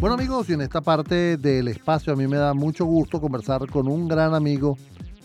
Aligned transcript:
Bueno 0.00 0.14
amigos, 0.14 0.48
y 0.48 0.54
en 0.54 0.62
esta 0.62 0.80
parte 0.80 1.36
del 1.36 1.68
espacio 1.68 2.14
a 2.14 2.16
mí 2.16 2.26
me 2.26 2.38
da 2.38 2.54
mucho 2.54 2.86
gusto 2.86 3.20
conversar 3.20 3.68
con 3.68 3.86
un 3.86 4.08
gran 4.08 4.32
amigo, 4.32 4.78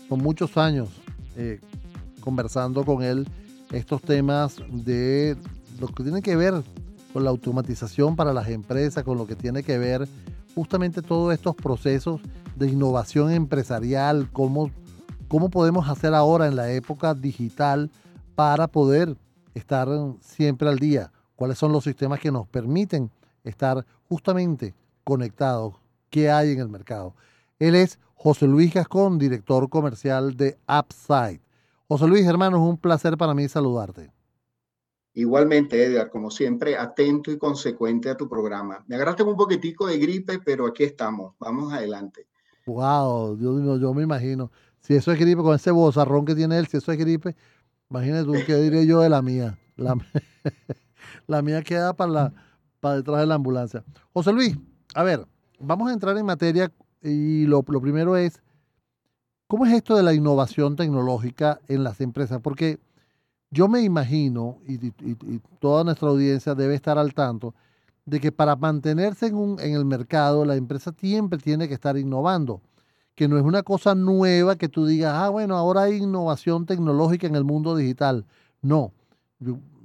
con 0.06 0.20
muchos 0.20 0.58
años 0.58 0.90
eh, 1.34 1.60
conversando 2.20 2.84
con 2.84 3.02
él 3.02 3.26
estos 3.72 4.02
temas 4.02 4.56
de 4.70 5.34
lo 5.80 5.88
que 5.88 6.02
tiene 6.02 6.20
que 6.20 6.36
ver 6.36 6.62
con 7.14 7.24
la 7.24 7.30
automatización 7.30 8.16
para 8.16 8.34
las 8.34 8.48
empresas, 8.48 9.02
con 9.02 9.16
lo 9.16 9.26
que 9.26 9.34
tiene 9.34 9.62
que 9.62 9.78
ver 9.78 10.06
justamente 10.54 11.00
todos 11.00 11.32
estos 11.32 11.56
procesos 11.56 12.20
de 12.54 12.68
innovación 12.68 13.30
empresarial, 13.30 14.28
cómo, 14.30 14.70
cómo 15.26 15.48
podemos 15.48 15.88
hacer 15.88 16.12
ahora 16.12 16.48
en 16.48 16.54
la 16.54 16.70
época 16.70 17.14
digital 17.14 17.90
para 18.34 18.66
poder 18.66 19.16
estar 19.54 19.88
siempre 20.20 20.68
al 20.68 20.78
día, 20.78 21.12
cuáles 21.34 21.56
son 21.56 21.72
los 21.72 21.84
sistemas 21.84 22.20
que 22.20 22.30
nos 22.30 22.46
permiten 22.46 23.10
estar 23.42 23.86
justamente 24.08 24.74
conectados, 25.04 25.74
qué 26.10 26.30
hay 26.30 26.52
en 26.52 26.60
el 26.60 26.68
mercado. 26.68 27.14
Él 27.58 27.74
es 27.74 27.98
José 28.14 28.46
Luis 28.46 28.72
Gascón, 28.74 29.18
director 29.18 29.68
comercial 29.68 30.36
de 30.36 30.58
Upside. 30.68 31.40
José 31.88 32.06
Luis, 32.06 32.26
hermano, 32.26 32.56
es 32.56 32.62
un 32.62 32.78
placer 32.78 33.16
para 33.16 33.34
mí 33.34 33.48
saludarte. 33.48 34.10
Igualmente, 35.14 35.82
Edgar, 35.82 36.10
como 36.10 36.30
siempre, 36.30 36.76
atento 36.76 37.30
y 37.30 37.38
consecuente 37.38 38.10
a 38.10 38.16
tu 38.16 38.28
programa. 38.28 38.84
Me 38.86 38.96
agarraste 38.96 39.22
un 39.22 39.36
poquitico 39.36 39.86
de 39.86 39.98
gripe, 39.98 40.40
pero 40.44 40.66
aquí 40.66 40.84
estamos. 40.84 41.34
Vamos 41.38 41.72
adelante. 41.72 42.26
Wow, 42.66 43.38
yo, 43.38 43.78
yo 43.78 43.94
me 43.94 44.02
imagino. 44.02 44.50
Si 44.80 44.94
eso 44.94 45.12
es 45.12 45.18
gripe, 45.18 45.42
con 45.42 45.54
ese 45.54 45.70
bozarrón 45.70 46.24
que 46.24 46.34
tiene 46.34 46.58
él, 46.58 46.66
si 46.66 46.76
eso 46.76 46.92
es 46.92 46.98
gripe, 46.98 47.34
imagínate 47.90 48.24
tú 48.24 48.34
qué 48.46 48.56
diré 48.56 48.86
yo 48.86 49.00
de 49.00 49.08
la 49.08 49.22
mía. 49.22 49.58
La, 49.76 49.96
la 51.26 51.42
mía 51.42 51.62
queda 51.62 51.94
para, 51.96 52.10
la, 52.10 52.32
para 52.80 52.96
detrás 52.96 53.20
de 53.20 53.26
la 53.26 53.34
ambulancia. 53.34 53.84
José 54.12 54.32
Luis, 54.32 54.56
a 54.94 55.02
ver, 55.02 55.26
vamos 55.58 55.90
a 55.90 55.92
entrar 55.92 56.16
en 56.16 56.26
materia 56.26 56.72
y 57.02 57.46
lo, 57.46 57.62
primero 57.62 58.16
es, 58.16 58.42
¿cómo 59.46 59.66
es 59.66 59.72
esto 59.72 59.96
de 59.96 60.02
la 60.02 60.14
innovación 60.14 60.76
tecnológica 60.76 61.60
en 61.68 61.84
las 61.84 62.00
empresas? 62.00 62.40
Porque 62.40 62.78
yo 63.50 63.68
me 63.68 63.82
imagino, 63.82 64.58
y, 64.66 64.90
toda 65.60 65.84
nuestra 65.84 66.08
audiencia 66.08 66.54
debe 66.54 66.74
estar 66.74 66.98
al 66.98 67.14
tanto, 67.14 67.54
de 68.04 68.20
que 68.20 68.32
para 68.32 68.56
mantenerse 68.56 69.26
en, 69.26 69.56
en 69.60 69.74
el 69.74 69.84
mercado, 69.84 70.44
la 70.44 70.56
empresa 70.56 70.94
siempre 70.98 71.38
tiene 71.38 71.68
que 71.68 71.74
estar 71.74 71.96
innovando, 71.96 72.60
que 73.14 73.28
no 73.28 73.38
es 73.38 73.44
una 73.44 73.62
cosa 73.62 73.94
nueva 73.94 74.56
que 74.56 74.68
tú 74.68 74.86
digas, 74.86 75.14
ah, 75.14 75.28
bueno, 75.28 75.56
ahora 75.56 75.82
hay 75.82 75.96
innovación 75.96 76.66
tecnológica 76.66 77.26
en 77.26 77.34
el 77.34 77.44
mundo 77.44 77.74
digital. 77.74 78.26
No, 78.62 78.92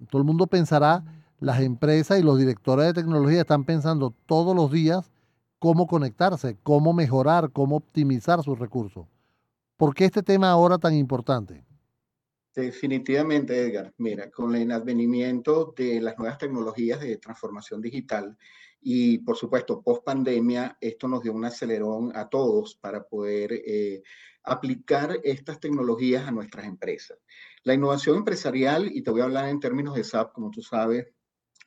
todo 0.10 0.22
el 0.22 0.26
mundo 0.26 0.48
pensará, 0.48 1.04
las 1.42 1.60
empresas 1.60 2.20
y 2.20 2.24
los 2.24 2.38
directores 2.38 2.86
de 2.86 2.94
tecnología 2.94 3.42
están 3.42 3.66
pensando 3.66 4.14
todos 4.28 4.56
los 4.56 4.72
días 4.72 5.12
cómo 5.58 5.88
conectarse, 5.88 6.56
cómo 6.62 6.94
mejorar, 6.94 7.52
cómo 7.52 7.78
optimizar 7.78 8.42
sus 8.44 8.60
recursos. 8.60 9.08
¿Por 9.76 9.96
qué 9.96 10.06
este 10.06 10.22
tema 10.22 10.52
ahora 10.52 10.78
tan 10.78 10.94
importante? 10.94 11.66
Definitivamente, 12.54 13.60
Edgar. 13.60 13.92
Mira, 13.98 14.30
con 14.30 14.56
el 14.56 14.72
advenimiento 14.72 15.74
de 15.76 16.00
las 16.00 16.16
nuevas 16.18 16.38
tecnologías 16.38 17.00
de 17.00 17.18
transformación 17.18 17.82
digital 17.82 18.38
y, 18.80 19.18
por 19.20 19.36
supuesto, 19.36 19.82
post 19.82 20.04
pandemia, 20.04 20.78
esto 20.80 21.08
nos 21.08 21.24
dio 21.24 21.34
un 21.34 21.46
acelerón 21.46 22.16
a 22.16 22.30
todos 22.30 22.76
para 22.76 23.04
poder 23.04 23.54
eh, 23.66 24.04
aplicar 24.44 25.18
estas 25.24 25.60
tecnologías 25.60 26.28
a 26.28 26.32
nuestras 26.32 26.66
empresas. 26.66 27.18
La 27.64 27.74
innovación 27.74 28.18
empresarial, 28.18 28.92
y 28.92 29.02
te 29.02 29.10
voy 29.10 29.22
a 29.22 29.26
hablar 29.26 29.50
en 29.50 29.60
términos 29.60 29.96
de 29.96 30.04
SAP, 30.04 30.34
como 30.34 30.52
tú 30.52 30.62
sabes, 30.62 31.08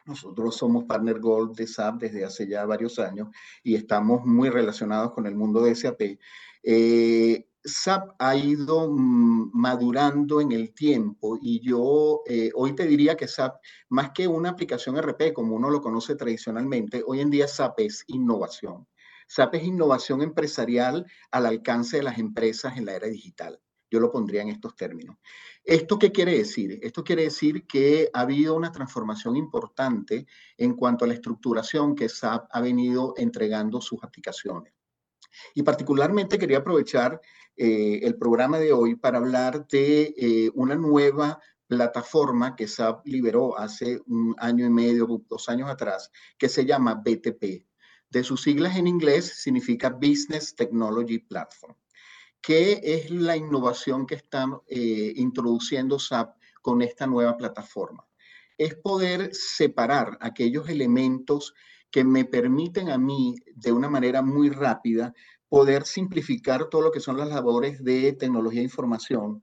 nosotros 0.04 0.56
somos 0.56 0.84
partner 0.84 1.18
gold 1.18 1.56
de 1.56 1.66
SAP 1.66 2.00
desde 2.00 2.24
hace 2.24 2.46
ya 2.46 2.64
varios 2.64 2.98
años 2.98 3.28
y 3.62 3.74
estamos 3.74 4.24
muy 4.24 4.50
relacionados 4.50 5.12
con 5.12 5.26
el 5.26 5.34
mundo 5.34 5.62
de 5.62 5.74
SAP. 5.74 6.18
Eh, 6.62 7.46
SAP 7.64 8.10
ha 8.18 8.36
ido 8.36 8.90
mm, 8.90 9.50
madurando 9.54 10.40
en 10.40 10.52
el 10.52 10.74
tiempo 10.74 11.38
y 11.40 11.60
yo 11.60 12.22
eh, 12.26 12.50
hoy 12.54 12.74
te 12.74 12.86
diría 12.86 13.16
que 13.16 13.26
SAP, 13.26 13.56
más 13.88 14.10
que 14.10 14.28
una 14.28 14.50
aplicación 14.50 14.96
RP 14.98 15.32
como 15.32 15.56
uno 15.56 15.70
lo 15.70 15.80
conoce 15.80 16.14
tradicionalmente, 16.14 17.02
hoy 17.06 17.20
en 17.20 17.30
día 17.30 17.48
SAP 17.48 17.80
es 17.80 18.04
innovación. 18.08 18.86
SAP 19.26 19.54
es 19.54 19.64
innovación 19.64 20.20
empresarial 20.20 21.06
al 21.30 21.46
alcance 21.46 21.96
de 21.96 22.02
las 22.02 22.18
empresas 22.18 22.76
en 22.76 22.84
la 22.84 22.94
era 22.94 23.08
digital. 23.08 23.58
Yo 23.94 24.00
lo 24.00 24.10
pondría 24.10 24.42
en 24.42 24.48
estos 24.48 24.74
términos. 24.74 25.18
¿Esto 25.62 26.00
qué 26.00 26.10
quiere 26.10 26.36
decir? 26.36 26.80
Esto 26.82 27.04
quiere 27.04 27.22
decir 27.22 27.64
que 27.64 28.10
ha 28.12 28.22
habido 28.22 28.56
una 28.56 28.72
transformación 28.72 29.36
importante 29.36 30.26
en 30.58 30.74
cuanto 30.74 31.04
a 31.04 31.08
la 31.08 31.14
estructuración 31.14 31.94
que 31.94 32.08
SAP 32.08 32.48
ha 32.50 32.60
venido 32.60 33.14
entregando 33.16 33.80
sus 33.80 34.02
aplicaciones. 34.02 34.74
Y 35.54 35.62
particularmente 35.62 36.40
quería 36.40 36.58
aprovechar 36.58 37.20
eh, 37.56 38.00
el 38.02 38.16
programa 38.16 38.58
de 38.58 38.72
hoy 38.72 38.96
para 38.96 39.18
hablar 39.18 39.64
de 39.68 40.12
eh, 40.16 40.50
una 40.54 40.74
nueva 40.74 41.38
plataforma 41.68 42.56
que 42.56 42.66
SAP 42.66 43.06
liberó 43.06 43.56
hace 43.56 44.00
un 44.06 44.34
año 44.38 44.66
y 44.66 44.70
medio, 44.70 45.06
dos 45.28 45.48
años 45.48 45.70
atrás, 45.70 46.10
que 46.36 46.48
se 46.48 46.66
llama 46.66 46.96
BTP. 46.96 47.64
De 48.10 48.24
sus 48.24 48.42
siglas 48.42 48.76
en 48.76 48.88
inglés 48.88 49.40
significa 49.40 49.90
Business 49.90 50.56
Technology 50.56 51.20
Platform. 51.20 51.76
¿Qué 52.46 52.78
es 52.82 53.10
la 53.10 53.38
innovación 53.38 54.06
que 54.06 54.16
está 54.16 54.44
eh, 54.66 55.14
introduciendo 55.16 55.98
SAP 55.98 56.36
con 56.60 56.82
esta 56.82 57.06
nueva 57.06 57.38
plataforma? 57.38 58.06
Es 58.58 58.74
poder 58.74 59.34
separar 59.34 60.18
aquellos 60.20 60.68
elementos 60.68 61.54
que 61.90 62.04
me 62.04 62.26
permiten 62.26 62.90
a 62.90 62.98
mí 62.98 63.34
de 63.54 63.72
una 63.72 63.88
manera 63.88 64.20
muy 64.20 64.50
rápida 64.50 65.14
poder 65.48 65.84
simplificar 65.86 66.68
todo 66.68 66.82
lo 66.82 66.90
que 66.90 67.00
son 67.00 67.16
las 67.16 67.28
labores 67.28 67.82
de 67.82 68.12
tecnología 68.12 68.60
e 68.60 68.64
información, 68.64 69.42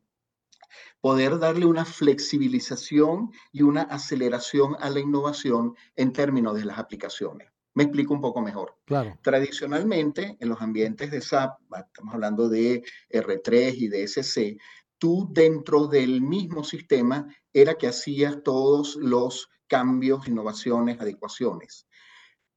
poder 1.00 1.40
darle 1.40 1.66
una 1.66 1.86
flexibilización 1.86 3.32
y 3.52 3.64
una 3.64 3.82
aceleración 3.82 4.76
a 4.80 4.92
la 4.92 5.00
innovación 5.00 5.74
en 5.96 6.14
términos 6.14 6.54
de 6.54 6.66
las 6.66 6.78
aplicaciones. 6.78 7.51
Me 7.74 7.84
explico 7.84 8.14
un 8.14 8.22
poco 8.22 8.42
mejor. 8.42 8.78
Claro. 8.86 9.18
Tradicionalmente, 9.22 10.38
en 10.40 10.50
los 10.50 10.62
ambientes 10.62 11.10
de 11.12 11.22
SAP, 11.22 11.58
estamos 11.88 12.14
hablando 12.14 12.50
de 12.50 12.84
R3 13.10 13.74
y 13.76 13.88
de 13.88 14.04
SC, 14.04 14.58
tú 14.98 15.30
dentro 15.32 15.88
del 15.88 16.22
mismo 16.22 16.64
sistema 16.64 17.28
era 17.54 17.76
que 17.76 17.88
hacías 17.88 18.44
todos 18.44 18.96
los 18.98 19.50
cambios, 19.68 20.28
innovaciones, 20.28 21.00
adecuaciones. 21.00 21.88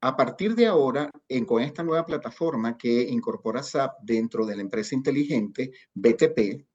A 0.00 0.16
partir 0.16 0.54
de 0.54 0.66
ahora, 0.66 1.10
en, 1.28 1.46
con 1.46 1.62
esta 1.62 1.82
nueva 1.82 2.04
plataforma 2.04 2.76
que 2.76 3.02
incorpora 3.04 3.62
SAP 3.62 4.00
dentro 4.02 4.44
de 4.44 4.56
la 4.56 4.62
empresa 4.62 4.94
inteligente, 4.94 5.70
BTP, 5.94 6.66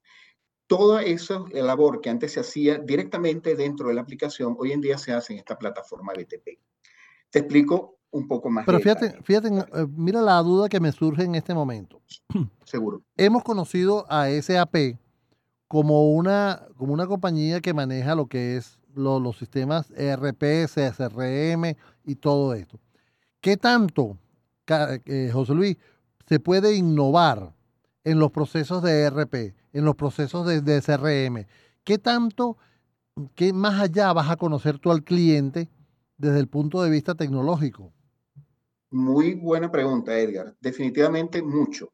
toda 0.66 1.04
esa 1.04 1.44
labor 1.52 2.02
que 2.02 2.10
antes 2.10 2.34
se 2.34 2.40
hacía 2.40 2.80
directamente 2.80 3.56
dentro 3.56 3.90
de 3.90 3.94
la 3.94 4.02
aplicación, 4.02 4.56
hoy 4.58 4.72
en 4.72 4.82
día 4.82 4.98
se 4.98 5.12
hace 5.12 5.34
en 5.34 5.40
esta 5.40 5.60
plataforma 5.60 6.14
BTP. 6.14 6.60
Te 7.30 7.40
explico 7.40 7.99
un 8.12 8.28
poco 8.28 8.50
más. 8.50 8.66
Pero 8.66 8.80
fíjate, 8.80 9.22
fíjate, 9.24 9.50
eh, 9.50 9.88
mira 9.96 10.22
la 10.22 10.38
duda 10.42 10.70
que 10.70 10.80
me 10.80 10.92
surge 10.92 11.24
en 11.24 11.36
este 11.36 11.54
momento. 11.54 12.02
Seguro. 12.66 13.04
Hemos 13.18 13.44
conocido 13.44 14.06
a 14.10 14.28
SAP 14.30 14.98
como 15.68 16.12
una, 16.12 16.68
como 16.78 16.94
una 16.94 17.06
compañía 17.08 17.62
que 17.62 17.74
maneja 17.74 18.16
lo 18.16 18.28
que 18.28 18.58
es 18.58 18.80
los 18.96 19.38
sistemas 19.38 19.92
ERP, 19.92 20.66
CSRM 20.66 21.76
y 22.04 22.16
todo 22.16 22.54
esto. 22.54 22.80
¿Qué 23.40 23.56
tanto, 23.56 24.18
eh, 24.68 25.30
José 25.32 25.54
Luis, 25.54 25.78
se 26.28 26.40
puede 26.40 26.76
innovar 26.76 27.54
en 28.04 28.20
los 28.20 28.32
procesos 28.32 28.84
de 28.84 29.04
ERP, 29.04 29.56
en 29.74 29.86
los 29.86 29.96
procesos 29.96 30.46
de, 30.46 30.62
de 30.62 30.82
CRM? 30.82 31.46
¿Qué 31.84 31.98
tanto, 31.98 32.58
qué 33.36 33.54
más 33.54 33.80
allá 33.80 34.12
vas 34.12 34.30
a 34.30 34.36
conocer 34.36 34.80
tú 34.80 34.92
al 34.92 35.04
cliente 35.04 35.70
desde 36.18 36.40
el 36.40 36.48
punto 36.48 36.82
de 36.82 36.90
vista 36.90 37.16
tecnológico? 37.16 37.94
Muy 38.92 39.36
buena 39.36 39.72
pregunta, 39.72 40.18
Edgar. 40.18 40.56
Definitivamente 40.60 41.44
mucho. 41.44 41.94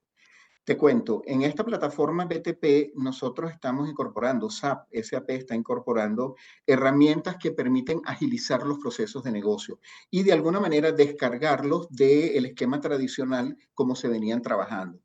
Te 0.63 0.77
cuento, 0.77 1.23
en 1.25 1.41
esta 1.41 1.65
plataforma 1.65 2.25
BTP 2.25 2.95
nosotros 2.95 3.51
estamos 3.51 3.89
incorporando, 3.89 4.49
SAP, 4.49 4.87
SAP 5.03 5.29
está 5.31 5.55
incorporando 5.55 6.37
herramientas 6.65 7.35
que 7.37 7.51
permiten 7.51 8.01
agilizar 8.05 8.65
los 8.65 8.79
procesos 8.79 9.23
de 9.23 9.31
negocio 9.31 9.79
y 10.09 10.23
de 10.23 10.31
alguna 10.31 10.61
manera 10.61 10.93
descargarlos 10.93 11.87
del 11.89 12.45
esquema 12.45 12.79
tradicional 12.79 13.57
como 13.73 13.93
se 13.95 14.07
venían 14.07 14.41
trabajando. 14.41 15.01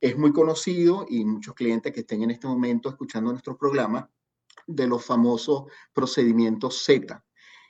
Es 0.00 0.18
muy 0.18 0.32
conocido 0.32 1.06
y 1.08 1.24
muchos 1.24 1.54
clientes 1.54 1.92
que 1.92 2.00
estén 2.00 2.24
en 2.24 2.32
este 2.32 2.48
momento 2.48 2.88
escuchando 2.88 3.30
nuestro 3.30 3.56
programa 3.56 4.10
de 4.66 4.88
los 4.88 5.04
famosos 5.04 5.66
procedimientos 5.94 6.84
Z 6.84 7.24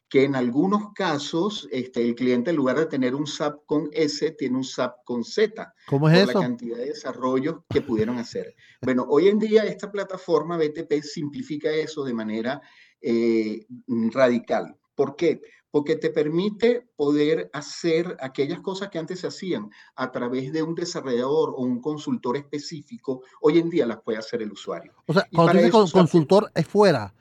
que 0.08 0.24
en 0.24 0.34
algunos 0.34 0.92
casos 0.94 1.68
este, 1.70 2.02
el 2.02 2.14
cliente 2.14 2.50
en 2.50 2.56
lugar 2.56 2.78
de 2.78 2.86
tener 2.86 3.14
un 3.14 3.26
SAP 3.26 3.66
con 3.66 3.88
S, 3.92 4.30
tiene 4.32 4.56
un 4.56 4.64
SAP 4.64 5.04
con 5.04 5.22
Z. 5.22 5.74
¿Cómo 5.86 6.08
es 6.08 6.24
por 6.24 6.34
la 6.34 6.40
cantidad 6.40 6.78
de 6.78 6.86
desarrollos 6.86 7.56
que 7.68 7.82
pudieron 7.82 8.18
hacer. 8.18 8.54
Bueno, 8.80 9.06
hoy 9.08 9.28
en 9.28 9.38
día 9.38 9.64
esta 9.64 9.90
plataforma 9.90 10.56
BTP 10.56 11.02
simplifica 11.02 11.70
eso 11.70 12.04
de 12.04 12.14
manera 12.14 12.60
eh, 13.00 13.66
radical. 14.12 14.76
¿Por 14.94 15.14
qué? 15.14 15.42
Porque 15.70 15.96
te 15.96 16.08
permite 16.08 16.88
poder 16.96 17.50
hacer 17.52 18.16
aquellas 18.20 18.60
cosas 18.60 18.88
que 18.88 18.98
antes 18.98 19.20
se 19.20 19.26
hacían 19.26 19.70
a 19.94 20.10
través 20.10 20.50
de 20.52 20.62
un 20.62 20.74
desarrollador 20.74 21.50
o 21.50 21.62
un 21.62 21.82
consultor 21.82 22.38
específico, 22.38 23.22
hoy 23.42 23.58
en 23.58 23.68
día 23.68 23.84
las 23.84 24.00
puede 24.00 24.18
hacer 24.18 24.40
el 24.40 24.50
usuario. 24.50 24.94
O 25.06 25.12
sea, 25.12 25.28
cuando 25.32 25.62
dice 25.62 25.92
consultor 25.92 26.50
es 26.54 26.66
fuera, 26.66 27.14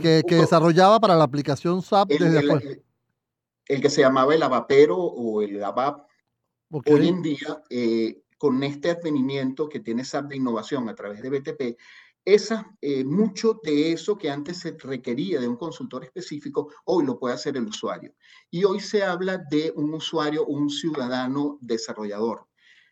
que, 0.00 0.22
que, 0.26 0.34
desarrollaba 0.34 0.98
para 1.00 1.16
la 1.16 1.24
aplicación 1.24 1.82
SAP 1.82 2.08
desde 2.08 2.40
el, 2.40 2.82
el, 3.66 3.80
que 3.80 3.90
se 3.90 4.02
llamaba 4.02 4.34
el 4.34 4.42
ABAPero 4.42 4.96
o 4.96 5.42
el 5.42 5.62
ABAP. 5.62 6.06
Hoy 6.70 7.08
en 7.08 7.22
día, 7.22 7.62
eh, 7.70 8.22
con 8.36 8.62
este 8.62 8.90
advenimiento 8.90 9.68
que 9.68 9.80
tiene 9.80 10.04
SAP 10.04 10.30
de 10.30 10.36
innovación 10.36 10.88
a 10.88 10.94
través 10.94 11.22
de 11.22 11.30
BTP, 11.30 11.78
esa, 12.24 12.76
eh, 12.82 13.04
mucho 13.04 13.58
de 13.62 13.92
eso 13.92 14.18
que 14.18 14.30
antes 14.30 14.58
se 14.58 14.76
requería 14.78 15.40
de 15.40 15.48
un 15.48 15.56
consultor 15.56 16.04
específico, 16.04 16.70
hoy 16.84 17.06
lo 17.06 17.18
puede 17.18 17.34
hacer 17.34 17.56
el 17.56 17.64
usuario. 17.64 18.12
Y 18.50 18.64
hoy 18.64 18.80
se 18.80 19.02
habla 19.02 19.38
de 19.50 19.72
un 19.74 19.94
usuario, 19.94 20.44
un 20.44 20.68
ciudadano 20.68 21.56
desarrollador. 21.62 22.46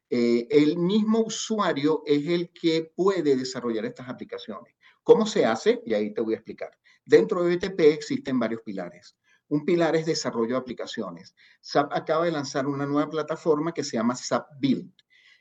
Eh, 0.08 0.46
el 0.50 0.78
mismo 0.78 1.20
usuario 1.20 2.02
es 2.06 2.26
el 2.28 2.50
que 2.50 2.92
puede 2.94 3.36
desarrollar 3.36 3.84
estas 3.84 4.08
aplicaciones. 4.08 4.75
¿Cómo 5.06 5.24
se 5.24 5.46
hace? 5.46 5.80
Y 5.86 5.94
ahí 5.94 6.12
te 6.12 6.20
voy 6.20 6.34
a 6.34 6.38
explicar. 6.38 6.76
Dentro 7.04 7.44
de 7.44 7.54
BTP 7.54 7.78
existen 7.78 8.40
varios 8.40 8.62
pilares. 8.62 9.16
Un 9.46 9.64
pilar 9.64 9.94
es 9.94 10.04
desarrollo 10.04 10.54
de 10.54 10.60
aplicaciones. 10.60 11.36
SAP 11.60 11.92
acaba 11.92 12.24
de 12.24 12.32
lanzar 12.32 12.66
una 12.66 12.86
nueva 12.86 13.08
plataforma 13.08 13.72
que 13.72 13.84
se 13.84 13.98
llama 13.98 14.16
SAP 14.16 14.48
Build. 14.58 14.92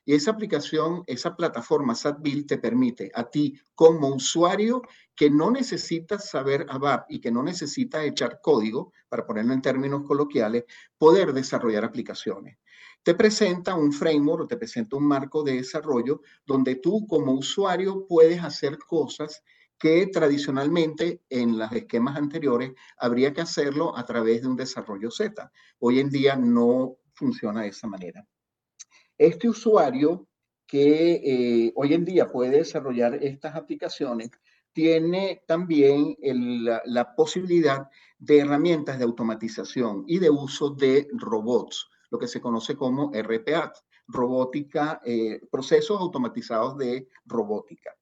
Y 0.06 0.14
esa 0.14 0.30
aplicación, 0.30 1.02
esa 1.08 1.36
plataforma 1.36 1.96
SATBuild 1.96 2.46
te 2.46 2.60
permite 2.60 3.12
a 3.16 3.24
ti 3.24 3.60
como 3.74 4.10
usuario 4.10 4.84
que 5.16 5.32
no 5.32 5.50
necesitas 5.50 6.30
saber 6.30 6.68
ABAP 6.70 7.10
y 7.10 7.20
que 7.20 7.32
no 7.32 7.42
necesitas 7.42 8.06
echar 8.06 8.42
código, 8.44 8.94
para 9.10 9.26
ponerlo 9.26 9.54
en 9.54 9.64
términos 9.64 10.04
coloquiales, 10.04 10.66
poder 11.00 11.34
desarrollar 11.34 11.86
aplicaciones. 11.86 12.60
Te 13.02 13.16
presenta 13.16 13.74
un 13.74 13.92
framework 13.92 14.44
o 14.44 14.48
te 14.48 14.58
presenta 14.58 14.96
un 14.96 15.08
marco 15.08 15.42
de 15.42 15.54
desarrollo 15.54 16.22
donde 16.46 16.76
tú 16.76 17.08
como 17.08 17.34
usuario 17.34 18.06
puedes 18.08 18.44
hacer 18.44 18.78
cosas 18.78 19.44
que 19.78 20.08
tradicionalmente 20.08 21.22
en 21.30 21.58
los 21.58 21.72
esquemas 21.72 22.18
anteriores 22.18 22.74
habría 22.98 23.34
que 23.34 23.42
hacerlo 23.42 23.98
a 23.98 24.06
través 24.06 24.42
de 24.42 24.48
un 24.48 24.56
desarrollo 24.56 25.12
Z. 25.12 25.52
Hoy 25.80 26.00
en 26.00 26.10
día 26.10 26.36
no 26.36 26.98
funciona 27.14 27.62
de 27.62 27.70
esa 27.70 27.88
manera. 27.88 28.26
Este 29.18 29.50
usuario 29.50 30.28
que 30.68 31.22
eh, 31.24 31.74
hoy 31.76 31.94
en 31.94 32.06
día 32.06 32.32
puede 32.32 32.58
desarrollar 32.58 33.16
estas 33.24 33.56
aplicaciones 33.56 34.32
tiene 34.74 35.42
también 35.48 36.18
la, 36.22 37.16
posibilidad 37.16 37.88
de 38.18 38.40
herramientas 38.40 38.98
de 38.98 39.06
automatización 39.06 40.04
y 40.06 40.20
de 40.20 40.30
uso 40.30 40.72
de 40.72 41.08
robots, 41.14 41.90
lo 42.12 42.20
que 42.20 42.28
se 42.28 42.42
conoce 42.42 42.76
como 42.76 43.10
RPA, 43.14 43.72
robótica, 44.08 45.00
eh, 45.06 45.40
procesos 45.50 46.02
automatizados 46.02 46.78
de 46.78 47.08
robótica. 47.26 47.96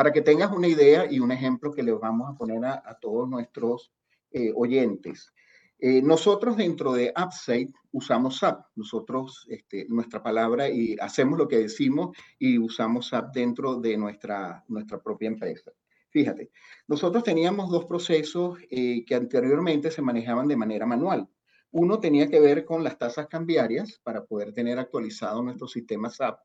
Para 0.00 0.12
que 0.12 0.22
tengas 0.22 0.50
una 0.50 0.66
idea 0.66 1.12
y 1.12 1.20
un 1.20 1.30
ejemplo 1.30 1.74
que 1.74 1.82
les 1.82 2.00
vamos 2.00 2.30
a 2.30 2.34
poner 2.34 2.64
a, 2.64 2.98
todos 2.98 3.28
nuestros 3.28 3.92
eh, 4.30 4.50
oyentes. 4.56 5.30
Eh, 5.78 6.00
nosotros 6.00 6.56
dentro 6.56 6.94
de 6.94 7.12
AppSite 7.14 7.74
usamos 7.92 8.38
SAP, 8.38 8.64
nosotros, 8.76 9.46
este, 9.50 9.84
nuestra 9.90 10.22
palabra, 10.22 10.70
y 10.70 10.96
hacemos 10.98 11.38
lo 11.38 11.46
que 11.46 11.58
decimos 11.58 12.16
y 12.38 12.56
usamos 12.56 13.08
SAP 13.08 13.34
dentro 13.34 13.74
de 13.74 13.98
nuestra, 13.98 14.64
nuestra 14.68 15.02
propia 15.02 15.28
empresa. 15.28 15.70
Fíjate, 16.08 16.50
nosotros 16.88 17.22
teníamos 17.22 17.68
dos 17.68 17.84
procesos 17.84 18.58
eh, 18.70 19.04
que 19.04 19.14
anteriormente 19.14 19.90
se 19.90 20.00
manejaban 20.00 20.48
de 20.48 20.56
manera 20.56 20.86
manual. 20.86 21.28
Uno 21.72 22.00
tenía 22.00 22.26
que 22.26 22.40
ver 22.40 22.64
con 22.64 22.82
las 22.82 22.96
tasas 22.96 23.26
cambiarias 23.26 24.00
para 24.02 24.24
poder 24.24 24.54
tener 24.54 24.78
actualizado 24.78 25.42
nuestro 25.42 25.68
sistema 25.68 26.08
SAP 26.08 26.40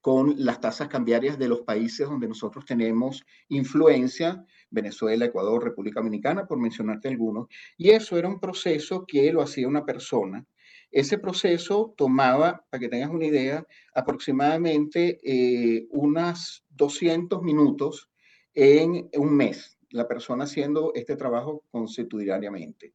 con 0.00 0.34
las 0.38 0.60
tasas 0.60 0.88
cambiarias 0.88 1.38
de 1.38 1.48
los 1.48 1.62
países 1.62 2.08
donde 2.08 2.28
nosotros 2.28 2.64
tenemos 2.64 3.24
influencia, 3.48 4.44
Venezuela, 4.70 5.24
Ecuador, 5.24 5.62
República 5.62 6.00
Dominicana, 6.00 6.46
por 6.46 6.58
mencionarte 6.58 7.08
algunos. 7.08 7.48
Y 7.76 7.90
eso 7.90 8.18
era 8.18 8.28
un 8.28 8.40
proceso 8.40 9.04
que 9.06 9.32
lo 9.32 9.42
hacía 9.42 9.68
una 9.68 9.84
persona. 9.84 10.44
Ese 10.90 11.18
proceso 11.18 11.94
tomaba, 11.96 12.64
para 12.70 12.80
que 12.80 12.88
tengas 12.88 13.10
una 13.10 13.26
idea, 13.26 13.66
aproximadamente 13.94 15.18
eh, 15.24 15.86
unas 15.90 16.64
200 16.70 17.42
minutos 17.42 18.10
en 18.54 19.08
un 19.14 19.36
mes, 19.36 19.78
la 19.90 20.08
persona 20.08 20.44
haciendo 20.44 20.92
este 20.94 21.16
trabajo 21.16 21.64
constitucionalmente. 21.70 22.94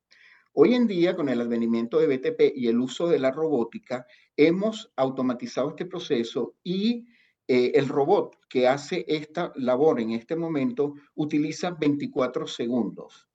Hoy 0.54 0.74
en 0.74 0.86
día, 0.86 1.16
con 1.16 1.30
el 1.30 1.40
advenimiento 1.40 2.00
de 2.00 2.08
BTP 2.08 2.54
y 2.56 2.68
el 2.68 2.80
uso 2.80 3.08
de 3.08 3.20
la 3.20 3.32
robótica, 3.32 4.06
hemos 4.48 4.92
automatizado 4.96 5.70
este 5.70 5.86
proceso 5.86 6.56
y 6.64 7.06
eh, 7.48 7.72
el 7.76 7.88
robot 7.88 8.38
que 8.50 8.68
hace 8.68 9.06
esta 9.08 9.52
labor 9.56 10.00
en 10.00 10.12
este 10.12 10.36
momento 10.36 10.94
utiliza 11.16 11.72
24 11.72 12.48
segundos 12.48 13.28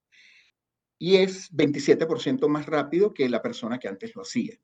y 0.99 1.17
es 1.17 1.53
27% 1.53 2.49
más 2.49 2.67
rápido 2.67 3.13
que 3.13 3.29
la 3.29 3.43
persona 3.43 3.79
que 3.79 3.89
antes 3.89 4.15
lo 4.15 4.23
hacía. 4.23 4.59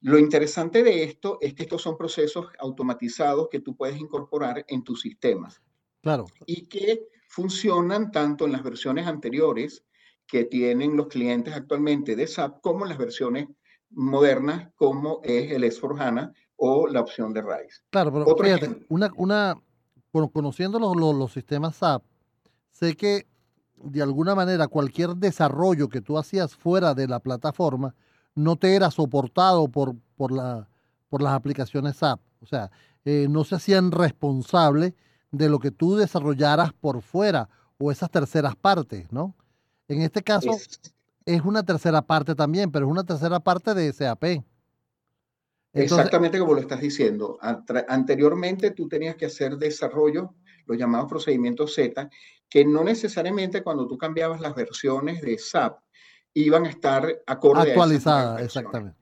Lo 0.00 0.18
interesante 0.18 0.82
de 0.82 1.04
esto 1.04 1.38
es 1.40 1.54
que 1.54 1.64
estos 1.64 1.82
son 1.82 1.96
procesos 1.96 2.46
automatizados 2.58 3.48
que 3.50 3.60
tú 3.60 3.76
puedes 3.76 3.98
incorporar 3.98 4.64
en 4.68 4.84
tus 4.84 5.00
sistemas. 5.00 5.60
Claro. 6.02 6.26
Y 6.46 6.66
que 6.66 7.08
funcionan 7.28 8.10
tanto 8.12 8.46
en 8.46 8.52
las 8.52 8.62
versiones 8.62 9.06
anteriores 9.06 9.84
que 10.26 10.44
tienen 10.44 10.96
los 10.96 11.08
clientes 11.08 11.54
actualmente 11.54 12.16
de 12.16 12.26
SAP 12.26 12.60
como 12.60 12.84
las 12.84 12.98
versiones 12.98 13.48
modernas 13.90 14.70
como 14.76 15.20
es 15.22 15.52
el 15.52 15.64
S4HANA 15.64 16.32
o 16.56 16.86
la 16.86 17.00
opción 17.00 17.32
de 17.32 17.42
RISE. 17.42 17.82
Claro, 17.90 18.12
pero 18.12 18.36
fíjate, 18.36 18.86
una, 18.88 19.10
una, 19.16 19.60
conociendo 20.32 20.78
los, 20.78 20.96
los, 20.96 21.32
sistemas 21.32 21.76
SAP, 21.76 22.02
sé 22.70 22.96
que 22.96 23.26
de 23.76 24.02
alguna 24.02 24.34
manera 24.34 24.68
cualquier 24.68 25.16
desarrollo 25.16 25.88
que 25.88 26.00
tú 26.00 26.18
hacías 26.18 26.56
fuera 26.56 26.94
de 26.94 27.06
la 27.06 27.20
plataforma 27.20 27.94
no 28.34 28.56
te 28.56 28.74
era 28.74 28.90
soportado 28.90 29.68
por, 29.68 29.94
por, 30.16 30.32
la, 30.32 30.68
por 31.08 31.22
las 31.22 31.32
aplicaciones 31.32 31.96
SAP. 31.96 32.20
O 32.40 32.46
sea, 32.46 32.70
eh, 33.04 33.26
no 33.28 33.44
se 33.44 33.56
hacían 33.56 33.92
responsables 33.92 34.94
de 35.30 35.48
lo 35.48 35.58
que 35.58 35.70
tú 35.70 35.96
desarrollaras 35.96 36.72
por 36.72 37.02
fuera 37.02 37.48
o 37.78 37.90
esas 37.90 38.10
terceras 38.10 38.56
partes, 38.56 39.10
¿no? 39.12 39.34
En 39.88 40.02
este 40.02 40.22
caso 40.22 40.50
es, 40.50 40.80
una 41.44 41.64
tercera 41.64 42.02
parte 42.02 42.34
también, 42.34 42.70
pero 42.70 42.86
es 42.86 42.92
una 42.92 43.04
tercera 43.04 43.40
parte 43.40 43.74
de 43.74 43.92
SAP. 43.92 44.44
Exactamente 45.72 46.38
como 46.38 46.54
lo 46.54 46.60
estás 46.60 46.80
diciendo. 46.80 47.38
Anteriormente 47.88 48.70
tú 48.70 48.88
tenías 48.88 49.16
que 49.16 49.26
hacer 49.26 49.58
desarrollo, 49.58 50.34
los 50.66 50.78
llamados 50.78 51.08
procedimientos 51.08 51.74
Z, 51.74 52.08
que 52.48 52.64
no 52.64 52.82
necesariamente 52.82 53.62
cuando 53.62 53.86
tú 53.86 53.98
cambiabas 53.98 54.40
las 54.40 54.54
versiones 54.54 55.20
de 55.20 55.36
SAP 55.36 55.80
iban 56.32 56.64
a 56.66 56.70
estar 56.70 57.22
acorde 57.26 57.70
actualizadas. 57.70 58.42
Exactamente. 58.42 58.98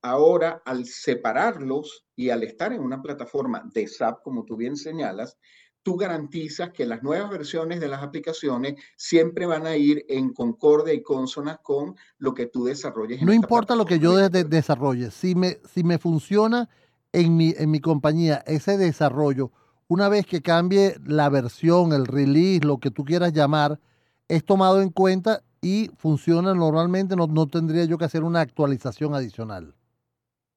Ahora, 0.00 0.62
al 0.64 0.86
separarlos 0.86 2.06
y 2.14 2.30
al 2.30 2.44
estar 2.44 2.72
en 2.72 2.80
una 2.80 3.02
plataforma 3.02 3.68
de 3.74 3.86
SAP, 3.88 4.22
como 4.22 4.44
tú 4.44 4.56
bien 4.56 4.76
señalas, 4.76 5.36
tú 5.88 5.96
garantizas 5.96 6.68
que 6.68 6.84
las 6.84 7.02
nuevas 7.02 7.30
versiones 7.30 7.80
de 7.80 7.88
las 7.88 8.02
aplicaciones 8.02 8.74
siempre 8.94 9.46
van 9.46 9.66
a 9.66 9.74
ir 9.74 10.04
en 10.10 10.34
concordia 10.34 10.92
y 10.92 11.02
consona 11.02 11.56
con 11.62 11.96
lo 12.18 12.34
que 12.34 12.44
tú 12.44 12.66
desarrolles. 12.66 13.22
no 13.22 13.32
importa 13.32 13.74
lo 13.74 13.86
que 13.86 13.98
yo 13.98 14.14
desarrolle, 14.28 15.10
si 15.10 15.34
me, 15.34 15.60
si 15.64 15.84
me 15.84 15.96
funciona 15.96 16.68
en 17.10 17.38
mi, 17.38 17.54
en 17.56 17.70
mi 17.70 17.80
compañía 17.80 18.44
ese 18.46 18.76
desarrollo, 18.76 19.50
una 19.86 20.10
vez 20.10 20.26
que 20.26 20.42
cambie 20.42 20.94
la 21.06 21.30
versión, 21.30 21.94
el 21.94 22.04
release, 22.04 22.66
lo 22.66 22.76
que 22.76 22.90
tú 22.90 23.06
quieras 23.06 23.32
llamar, 23.32 23.80
es 24.28 24.44
tomado 24.44 24.82
en 24.82 24.90
cuenta 24.90 25.42
y 25.62 25.90
funciona 25.96 26.52
normalmente, 26.52 27.16
no, 27.16 27.28
no 27.28 27.46
tendría 27.46 27.86
yo 27.86 27.96
que 27.96 28.04
hacer 28.04 28.24
una 28.24 28.42
actualización 28.42 29.14
adicional 29.14 29.74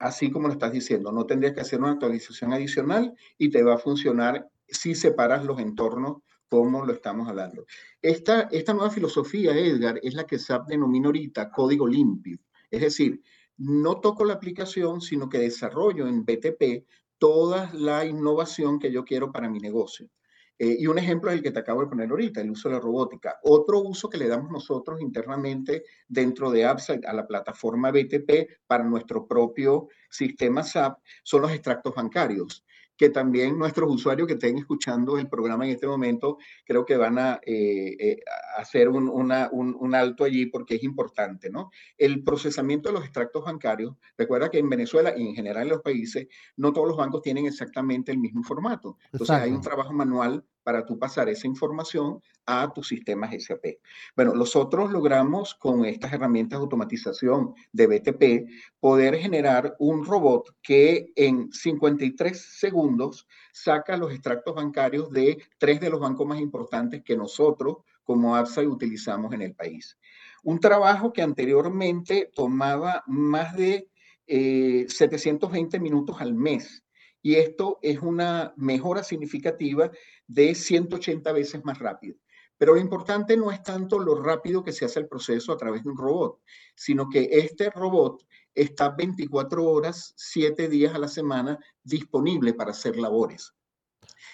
así 0.01 0.31
como 0.31 0.47
lo 0.47 0.53
estás 0.53 0.71
diciendo. 0.71 1.11
No 1.11 1.25
tendrías 1.25 1.53
que 1.53 1.61
hacer 1.61 1.79
una 1.79 1.91
actualización 1.91 2.53
adicional 2.53 3.13
y 3.38 3.50
te 3.50 3.63
va 3.63 3.75
a 3.75 3.77
funcionar 3.77 4.50
si 4.71 4.95
separas 4.95 5.45
los 5.45 5.59
entornos 5.59 6.23
como 6.49 6.85
lo 6.85 6.91
estamos 6.91 7.29
hablando. 7.29 7.65
Esta, 8.01 8.49
esta 8.51 8.73
nueva 8.73 8.89
filosofía, 8.89 9.57
Edgar, 9.57 9.99
es 10.03 10.15
la 10.15 10.25
que 10.25 10.37
SAP 10.37 10.67
denomina 10.67 11.07
ahorita 11.07 11.49
código 11.49 11.87
limpio. 11.87 12.39
Es 12.69 12.81
decir, 12.81 13.21
no 13.57 14.01
toco 14.01 14.25
la 14.25 14.33
aplicación, 14.33 14.99
sino 15.01 15.29
que 15.29 15.37
desarrollo 15.37 16.07
en 16.07 16.25
BTP 16.25 16.85
toda 17.17 17.71
la 17.73 18.03
innovación 18.05 18.79
que 18.79 18.91
yo 18.91 19.05
quiero 19.05 19.31
para 19.31 19.49
mi 19.49 19.59
negocio. 19.59 20.09
Eh, 20.57 20.77
y 20.79 20.87
un 20.87 20.99
ejemplo 20.99 21.31
es 21.31 21.37
el 21.37 21.43
que 21.43 21.51
te 21.51 21.59
acabo 21.59 21.81
de 21.81 21.87
poner 21.87 22.09
ahorita, 22.09 22.41
el 22.41 22.51
uso 22.51 22.69
de 22.69 22.75
la 22.75 22.81
robótica. 22.81 23.39
Otro 23.43 23.79
uso 23.79 24.09
que 24.09 24.17
le 24.17 24.27
damos 24.27 24.51
nosotros 24.51 25.01
internamente 25.01 25.83
dentro 26.07 26.51
de 26.51 26.65
AppSite 26.65 27.07
a 27.07 27.13
la 27.13 27.25
plataforma 27.25 27.91
BTP 27.91 28.59
para 28.67 28.83
nuestro 28.83 29.25
propio 29.25 29.87
sistema 30.09 30.63
SAP 30.63 30.99
son 31.23 31.43
los 31.43 31.51
extractos 31.51 31.95
bancarios. 31.95 32.63
Que 32.98 33.10
también 33.10 33.57
nuestros 33.57 33.91
usuarios 33.91 34.27
que 34.27 34.33
estén 34.33 34.57
escuchando 34.57 35.17
el 35.17 35.27
programa 35.27 35.65
en 35.65 35.71
este 35.71 35.88
momento, 35.88 36.38
creo 36.65 36.86
que 36.86 36.98
van 36.98 37.17
a 37.17 37.39
eh, 37.45 37.95
eh, 38.00 38.19
hacer 38.57 38.89
un, 38.89 39.10
un, 39.10 39.95
alto 39.95 40.24
allí 40.24 40.45
porque 40.45 40.75
es 40.75 40.83
importante, 40.83 41.50
¿no? 41.50 41.71
El 41.98 42.24
procesamiento 42.24 42.89
de 42.89 42.93
los 42.93 43.03
extractos 43.03 43.43
bancarios, 43.43 43.95
recuerda 44.17 44.50
que 44.50 44.60
en 44.60 44.69
Venezuela 44.69 45.13
y 45.17 45.27
en 45.27 45.36
general 45.36 45.63
en 45.63 45.69
los 45.69 45.81
países, 45.81 46.27
no 46.55 46.71
todos 46.74 46.88
los 46.88 46.98
bancos 46.98 47.21
tienen 47.21 47.45
exactamente 47.45 48.12
el 48.12 48.19
mismo 48.19 48.43
formato. 48.43 48.98
Entonces 49.12 49.36
hay 49.36 49.51
un 49.51 49.62
trabajo 49.62 49.93
manual 49.93 50.45
para 50.63 50.85
tú 50.85 50.97
pasar 50.97 51.29
esa 51.29 51.47
información 51.47 52.21
a 52.45 52.71
tus 52.73 52.87
sistemas 52.87 53.31
SAP. 53.43 53.77
Bueno, 54.15 54.33
nosotros 54.33 54.91
logramos 54.91 55.55
con 55.55 55.85
estas 55.85 56.13
herramientas 56.13 56.59
de 56.59 56.63
automatización 56.63 57.53
de 57.71 57.87
BTP 57.87 58.49
poder 58.79 59.15
generar 59.17 59.75
un 59.79 60.05
robot 60.05 60.55
que 60.61 61.11
en 61.15 61.51
53 61.51 62.39
segundos 62.59 63.27
saca 63.53 63.97
los 63.97 64.11
extractos 64.11 64.55
bancarios 64.55 65.09
de 65.11 65.41
tres 65.57 65.79
de 65.79 65.89
los 65.89 65.99
bancos 65.99 66.27
más 66.27 66.39
importantes 66.39 67.03
que 67.03 67.15
nosotros 67.15 67.77
como 68.03 68.35
APSA 68.35 68.61
utilizamos 68.61 69.33
en 69.33 69.41
el 69.41 69.55
país. 69.55 69.97
Un 70.43 70.59
trabajo 70.59 71.13
que 71.13 71.21
anteriormente 71.21 72.31
tomaba 72.33 73.03
más 73.07 73.55
de 73.55 73.87
720 74.27 75.77
eh, 75.77 75.79
minutos 75.79 76.17
al 76.19 76.33
mes 76.33 76.80
y 77.21 77.35
esto 77.35 77.79
es 77.81 77.99
una 77.99 78.53
mejora 78.57 79.03
significativa 79.03 79.91
de 80.27 80.55
180 80.55 81.31
veces 81.31 81.63
más 81.63 81.79
rápido. 81.79 82.17
Pero 82.57 82.75
lo 82.75 82.79
importante 82.79 83.35
no 83.37 83.51
es 83.51 83.63
tanto 83.63 83.97
lo 83.97 84.21
rápido 84.21 84.63
que 84.63 84.71
se 84.71 84.85
hace 84.85 84.99
el 84.99 85.07
proceso 85.07 85.51
a 85.51 85.57
través 85.57 85.83
de 85.83 85.89
un 85.89 85.97
robot, 85.97 86.41
sino 86.75 87.09
que 87.09 87.27
este 87.31 87.71
robot 87.71 88.23
está 88.53 88.89
24 88.89 89.65
horas, 89.65 90.13
7 90.15 90.69
días 90.69 90.93
a 90.93 90.99
la 90.99 91.07
semana 91.07 91.57
disponible 91.83 92.53
para 92.53 92.71
hacer 92.71 92.97
labores. 92.97 93.53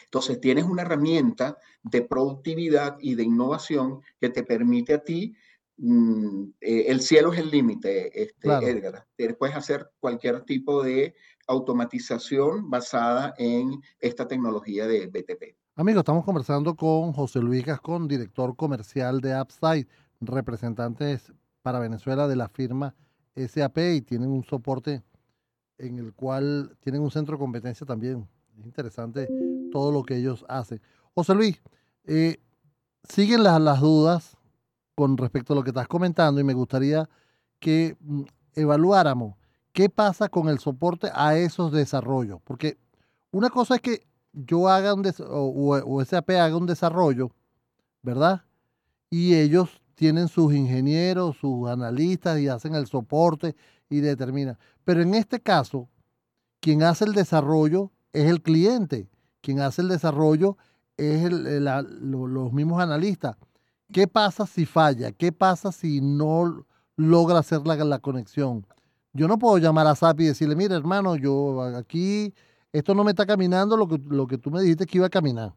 Entonces 0.03 0.39
tienes 0.39 0.65
una 0.65 0.81
herramienta 0.81 1.57
de 1.83 2.01
productividad 2.01 2.97
y 2.99 3.15
de 3.15 3.23
innovación 3.23 4.01
que 4.19 4.29
te 4.29 4.43
permite 4.43 4.95
a 4.95 5.03
ti, 5.03 5.35
mm, 5.77 6.43
eh, 6.59 6.85
el 6.87 7.01
cielo 7.01 7.31
es 7.31 7.39
el 7.39 7.51
límite, 7.51 8.23
este, 8.23 8.49
Edgar. 8.49 9.05
Puedes 9.37 9.55
hacer 9.55 9.89
cualquier 9.99 10.43
tipo 10.43 10.83
de 10.83 11.15
automatización 11.47 12.69
basada 12.69 13.33
en 13.37 13.81
esta 13.99 14.27
tecnología 14.27 14.85
de 14.85 15.07
BTP. 15.07 15.55
Amigos, 15.75 16.01
estamos 16.01 16.25
conversando 16.25 16.75
con 16.75 17.13
José 17.13 17.39
Luis 17.39 17.65
Gascón, 17.65 18.07
director 18.07 18.55
comercial 18.55 19.21
de 19.21 19.39
Upside, 19.39 19.87
representantes 20.21 21.31
para 21.61 21.79
Venezuela 21.79 22.27
de 22.27 22.35
la 22.35 22.49
firma 22.49 22.95
SAP 23.35 23.77
y 23.77 24.01
tienen 24.01 24.29
un 24.29 24.43
soporte 24.43 25.03
en 25.77 25.99
el 25.99 26.13
cual 26.13 26.75
tienen 26.79 27.01
un 27.01 27.11
centro 27.11 27.35
de 27.35 27.39
competencia 27.39 27.85
también. 27.85 28.27
Es 28.57 28.65
interesante 28.65 29.27
todo 29.71 29.91
lo 29.91 30.03
que 30.03 30.15
ellos 30.15 30.43
hacen. 30.49 30.81
José 31.13 31.35
Luis, 31.35 31.61
eh, 32.05 32.39
siguen 33.03 33.43
las, 33.43 33.61
las 33.61 33.79
dudas 33.79 34.37
con 34.95 35.15
respecto 35.17 35.53
a 35.53 35.55
lo 35.55 35.63
que 35.63 35.69
estás 35.69 35.87
comentando 35.87 36.41
y 36.41 36.43
me 36.43 36.53
gustaría 36.53 37.07
que 37.59 37.95
mm, 37.99 38.23
evaluáramos 38.55 39.36
¿Qué 39.77 39.91
pasa 39.91 40.27
con 40.27 40.49
el 40.49 40.57
soporte 40.57 41.11
a 41.13 41.37
esos 41.37 41.71
desarrollos? 41.71 42.41
Porque 42.43 42.79
una 43.29 43.51
cosa 43.51 43.75
es 43.75 43.81
que 43.81 44.07
yo 44.33 44.69
haga 44.69 44.95
un 44.95 45.07
o, 45.29 46.03
SAP 46.03 46.31
haga 46.31 46.57
un 46.57 46.65
desarrollo, 46.65 47.29
¿verdad? 48.01 48.41
Y 49.11 49.35
ellos 49.35 49.69
tienen 49.93 50.29
sus 50.29 50.51
ingenieros, 50.55 51.37
sus 51.37 51.69
analistas 51.69 52.39
y 52.39 52.47
hacen 52.47 52.73
el 52.73 52.87
soporte 52.87 53.55
y 53.87 53.99
determinan. 53.99 54.57
Pero 54.83 55.03
en 55.03 55.13
este 55.13 55.39
caso, 55.41 55.87
quien 56.59 56.81
hace 56.81 57.05
el 57.05 57.13
desarrollo 57.13 57.91
es 58.13 58.31
el 58.31 58.41
cliente, 58.41 59.07
quien 59.41 59.59
hace 59.59 59.83
el 59.83 59.89
desarrollo 59.89 60.57
es 60.97 61.31
los 61.31 62.51
mismos 62.51 62.81
analistas. 62.81 63.37
¿Qué 63.93 64.07
pasa 64.07 64.47
si 64.47 64.65
falla? 64.65 65.11
¿Qué 65.11 65.31
pasa 65.31 65.71
si 65.71 66.01
no 66.01 66.65
logra 66.95 67.37
hacer 67.37 67.61
la 67.67 67.99
conexión? 67.99 68.65
Yo 69.13 69.27
no 69.27 69.39
puedo 69.39 69.57
llamar 69.57 69.87
a 69.87 69.95
SAP 69.95 70.21
y 70.21 70.25
decirle, 70.25 70.55
mire 70.55 70.75
hermano, 70.75 71.15
yo 71.15 71.61
aquí, 71.75 72.33
esto 72.71 72.93
no 72.93 73.03
me 73.03 73.11
está 73.11 73.25
caminando 73.25 73.75
lo 73.77 73.87
que, 73.87 73.99
lo 74.09 74.27
que 74.27 74.37
tú 74.37 74.51
me 74.51 74.61
dijiste 74.61 74.85
que 74.85 74.97
iba 74.97 75.07
a 75.07 75.09
caminar. 75.09 75.53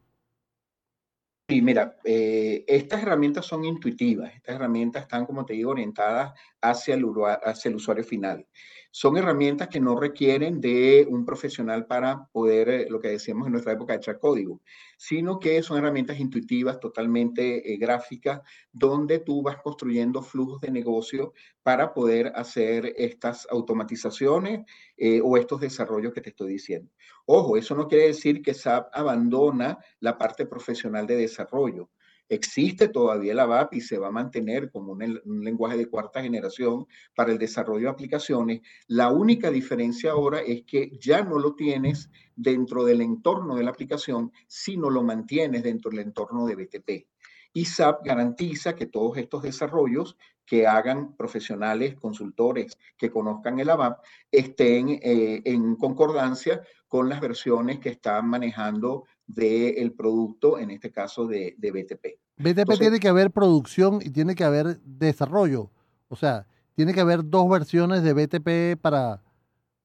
Sí, 1.50 1.60
mira, 1.60 1.96
eh, 2.04 2.64
estas 2.68 3.02
herramientas 3.02 3.44
son 3.44 3.64
intuitivas, 3.64 4.32
estas 4.36 4.54
herramientas 4.54 5.02
están, 5.02 5.26
como 5.26 5.44
te 5.44 5.54
digo, 5.54 5.72
orientadas 5.72 6.32
hacia 6.60 6.94
el, 6.94 7.04
hacia 7.42 7.68
el 7.68 7.74
usuario 7.74 8.04
final. 8.04 8.46
Son 8.92 9.16
herramientas 9.16 9.68
que 9.68 9.78
no 9.78 9.94
requieren 9.94 10.60
de 10.60 11.06
un 11.08 11.24
profesional 11.24 11.86
para 11.86 12.26
poder, 12.32 12.68
eh, 12.68 12.86
lo 12.90 13.00
que 13.00 13.08
decíamos 13.08 13.46
en 13.46 13.52
nuestra 13.52 13.72
época, 13.72 13.94
echar 13.94 14.18
código, 14.18 14.60
sino 14.96 15.38
que 15.38 15.62
son 15.62 15.78
herramientas 15.78 16.18
intuitivas, 16.18 16.80
totalmente 16.80 17.72
eh, 17.72 17.76
gráficas, 17.76 18.40
donde 18.72 19.20
tú 19.20 19.42
vas 19.42 19.58
construyendo 19.62 20.22
flujos 20.22 20.60
de 20.60 20.72
negocio 20.72 21.32
para 21.62 21.94
poder 21.94 22.32
hacer 22.34 22.92
estas 22.96 23.46
automatizaciones 23.50 24.66
eh, 24.96 25.20
o 25.22 25.36
estos 25.36 25.60
desarrollos 25.60 26.12
que 26.12 26.20
te 26.20 26.30
estoy 26.30 26.52
diciendo. 26.52 26.90
Ojo, 27.26 27.56
eso 27.56 27.76
no 27.76 27.86
quiere 27.86 28.08
decir 28.08 28.42
que 28.42 28.54
SAP 28.54 28.88
abandona 28.92 29.78
la 30.00 30.18
parte 30.18 30.46
profesional 30.46 31.06
de 31.06 31.14
desarrollo. 31.16 31.90
Existe 32.30 32.86
todavía 32.86 33.34
la 33.34 33.42
ABAP 33.42 33.74
y 33.74 33.80
se 33.80 33.98
va 33.98 34.06
a 34.06 34.12
mantener 34.12 34.70
como 34.70 34.92
un, 34.92 35.20
lenguaje 35.44 35.76
de 35.76 35.90
cuarta 35.90 36.22
generación 36.22 36.86
para 37.16 37.32
el 37.32 37.38
desarrollo 37.38 37.86
de 37.86 37.90
aplicaciones. 37.90 38.60
La 38.86 39.10
única 39.10 39.50
diferencia 39.50 40.12
ahora 40.12 40.38
es 40.38 40.62
que 40.62 40.96
ya 41.00 41.24
no 41.24 41.40
lo 41.40 41.56
tienes 41.56 42.08
dentro 42.36 42.84
del 42.84 43.00
entorno 43.00 43.56
de 43.56 43.64
la 43.64 43.70
aplicación, 43.70 44.30
sino 44.46 44.90
lo 44.90 45.02
mantienes 45.02 45.64
dentro 45.64 45.90
del 45.90 45.98
entorno 45.98 46.46
de 46.46 46.54
BTP. 46.54 47.08
Y 47.52 47.64
SAP 47.64 48.06
garantiza 48.06 48.76
que 48.76 48.86
todos 48.86 49.16
estos 49.16 49.42
desarrollos 49.42 50.16
que 50.46 50.68
hagan 50.68 51.16
profesionales, 51.16 51.96
consultores 51.96 52.78
que 52.96 53.10
conozcan 53.10 53.58
el 53.58 53.70
ABAP, 53.70 54.04
estén 54.30 54.88
eh, 54.88 55.42
en 55.44 55.74
concordancia 55.74 56.62
con 56.86 57.08
las 57.08 57.20
versiones 57.20 57.80
que 57.80 57.88
están 57.88 58.28
manejando 58.28 59.04
del 59.34 59.92
producto, 59.92 60.58
en 60.58 60.70
este 60.70 60.90
caso 60.90 61.26
de, 61.26 61.54
BTP. 61.58 62.18
BTP 62.38 62.78
tiene 62.78 63.00
que 63.00 63.08
haber 63.08 63.30
producción 63.30 64.00
y 64.02 64.10
tiene 64.10 64.34
que 64.34 64.44
haber 64.44 64.80
desarrollo. 64.80 65.70
O 66.08 66.16
sea, 66.16 66.46
tiene 66.74 66.94
que 66.94 67.00
haber 67.00 67.28
dos 67.28 67.48
versiones 67.48 68.02
de 68.02 68.12
BTP 68.12 68.80
para, 68.80 69.22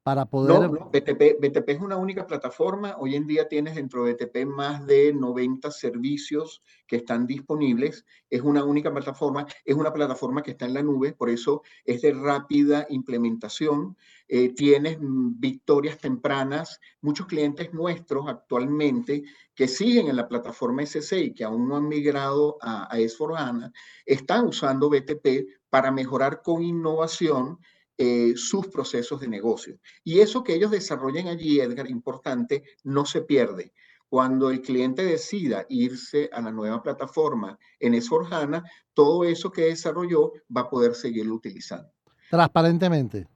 para 0.06 0.28
poder... 0.28 0.70
No, 0.70 0.90
BTP, 0.92 1.40
BTP 1.42 1.68
es 1.70 1.82
una 1.82 1.96
única 1.96 2.28
plataforma. 2.28 2.96
Hoy 3.00 3.16
en 3.16 3.26
día 3.26 3.48
tienes 3.48 3.74
dentro 3.74 4.06
de 4.06 4.14
BTP 4.14 4.46
más 4.46 4.86
de 4.86 5.12
90 5.12 5.72
servicios 5.72 6.62
que 6.86 6.98
están 6.98 7.26
disponibles. 7.26 8.06
Es 8.30 8.42
una 8.42 8.64
única 8.64 8.94
plataforma. 8.94 9.48
Es 9.66 9.74
una 9.74 9.92
plataforma 9.92 10.44
que 10.44 10.52
está 10.52 10.66
en 10.66 10.76
la 10.76 10.84
nube, 10.84 11.14
por 11.14 11.32
eso 11.32 11.64
es 11.84 12.04
de 12.04 12.14
rápida 12.14 12.86
implementación. 12.90 13.98
Eh, 14.28 14.54
tienes 14.54 15.00
mm, 15.02 15.40
victorias 15.40 15.98
tempranas. 15.98 16.80
Muchos 17.02 17.26
clientes 17.26 17.74
nuestros 17.74 18.28
actualmente 18.28 19.24
que 19.56 19.68
siguen 19.68 20.08
en 20.08 20.18
la 20.18 20.28
plataforma 20.28 20.84
SC 20.84 21.14
y 21.14 21.34
que 21.34 21.46
aún 21.46 21.68
no 21.68 21.78
han 21.78 21.88
migrado 21.88 22.58
a, 22.62 22.94
a 22.94 23.00
S4HANA, 23.00 23.74
están 24.06 24.46
usando 24.46 24.88
BTP 24.88 25.48
para 25.68 25.90
mejorar 25.90 26.44
con 26.44 26.62
innovación 26.62 27.58
eh, 27.98 28.34
sus 28.36 28.68
procesos 28.68 29.22
de 29.22 29.30
negocio. 29.30 29.80
Y 30.04 30.20
eso 30.20 30.44
que 30.44 30.54
ellos 30.54 30.72
desarrollen 30.72 31.30
allí, 31.30 31.62
Edgar, 31.62 31.90
importante, 31.90 32.64
no 32.84 33.06
se 33.06 33.22
pierde. 33.22 33.72
Cuando 34.10 34.50
el 34.50 34.62
cliente 34.62 35.04
decida 35.04 35.66
irse 35.70 36.30
a 36.34 36.42
la 36.42 36.52
nueva 36.52 36.84
plataforma 36.84 37.58
en 37.80 37.94
S4HANA, 37.94 38.64
todo 38.94 39.24
eso 39.24 39.50
que 39.50 39.68
desarrolló 39.68 40.34
va 40.56 40.62
a 40.62 40.70
poder 40.70 40.94
seguirlo 40.94 41.36
utilizando. 41.36 41.90
Transparentemente. 42.30 43.28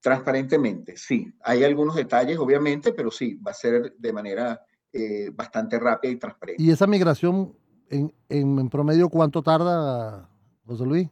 Transparentemente, 0.00 0.96
sí. 0.96 1.32
Hay 1.44 1.62
algunos 1.62 1.94
detalles, 1.94 2.38
obviamente, 2.38 2.92
pero 2.92 3.12
sí, 3.12 3.34
va 3.34 3.52
a 3.52 3.54
ser 3.54 3.94
de 3.96 4.12
manera 4.12 4.60
eh, 4.92 5.30
bastante 5.32 5.78
rápida 5.78 6.10
y 6.10 6.16
transparente. 6.16 6.62
¿Y 6.62 6.72
esa 6.72 6.88
migración 6.88 7.56
en, 7.88 8.12
en 8.28 8.68
promedio 8.68 9.08
cuánto 9.08 9.44
tarda, 9.44 10.28
José 10.64 10.84
Luis? 10.84 11.08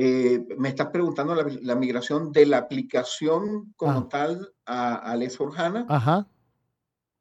Eh, 0.00 0.46
me 0.56 0.68
estás 0.68 0.90
preguntando 0.90 1.34
la, 1.34 1.74
migración 1.74 2.30
de 2.30 2.46
la 2.46 2.58
aplicación 2.58 3.72
como 3.74 3.98
ah. 3.98 4.08
tal 4.08 4.54
a, 4.64 5.10
a 5.10 5.16
S4HANA. 5.16 5.86
Ajá. 5.88 6.28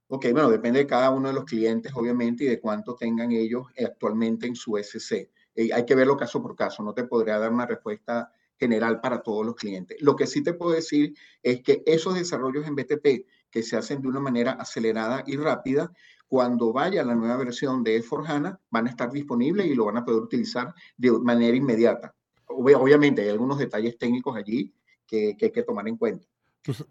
Ok, 0.10 0.28
bueno, 0.32 0.52
depende 0.52 0.82
de 0.82 0.86
cada 0.86 1.10
uno 1.10 1.30
de 1.30 1.34
los 1.34 1.46
clientes, 1.46 1.92
obviamente, 1.96 2.44
y 2.44 2.48
de 2.48 2.60
cuánto 2.60 2.94
tengan 2.94 3.32
ellos 3.32 3.66
actualmente 3.84 4.46
en 4.46 4.56
su 4.56 4.78
SC. 4.78 5.32
Eh, 5.56 5.74
hay 5.74 5.86
que 5.88 5.96
verlo 5.96 6.18
caso 6.18 6.40
por 6.40 6.56
caso, 6.56 6.84
no 6.84 6.94
te 6.94 7.06
podría 7.06 7.40
dar 7.40 7.52
una 7.52 7.66
respuesta 7.66 8.32
general 8.60 9.02
para 9.02 9.24
todos 9.24 9.44
los 9.44 9.56
clientes. 9.56 9.98
Lo 10.00 10.16
que 10.16 10.28
sí 10.28 10.44
te 10.44 10.54
puedo 10.54 10.74
decir 10.74 11.16
es 11.42 11.64
que 11.64 11.82
esos 11.88 12.14
desarrollos 12.14 12.68
en 12.68 12.76
BTP 12.76 13.26
que 13.50 13.64
se 13.64 13.76
hacen 13.76 14.04
de 14.04 14.08
una 14.08 14.20
manera 14.20 14.52
acelerada 14.52 15.24
y 15.26 15.36
rápida, 15.36 15.92
cuando 16.28 16.72
vaya 16.72 17.04
la 17.04 17.16
nueva 17.16 17.38
versión 17.38 17.84
de 17.84 18.00
S4HANA, 18.04 18.60
van 18.70 18.86
a 18.86 18.92
estar 18.92 19.12
disponibles 19.12 19.66
y 19.66 19.74
lo 19.74 19.86
van 19.86 19.98
a 19.98 20.06
poder 20.06 20.22
utilizar 20.22 20.76
de 20.96 21.12
manera 21.14 21.58
inmediata 21.58 22.14
obviamente 22.58 23.22
hay 23.22 23.30
algunos 23.30 23.58
detalles 23.58 23.98
técnicos 23.98 24.36
allí 24.36 24.74
que, 25.06 25.36
hay 25.40 25.52
que 25.52 25.64
tomar 25.64 25.88
en 25.88 25.98
cuenta. 25.98 26.28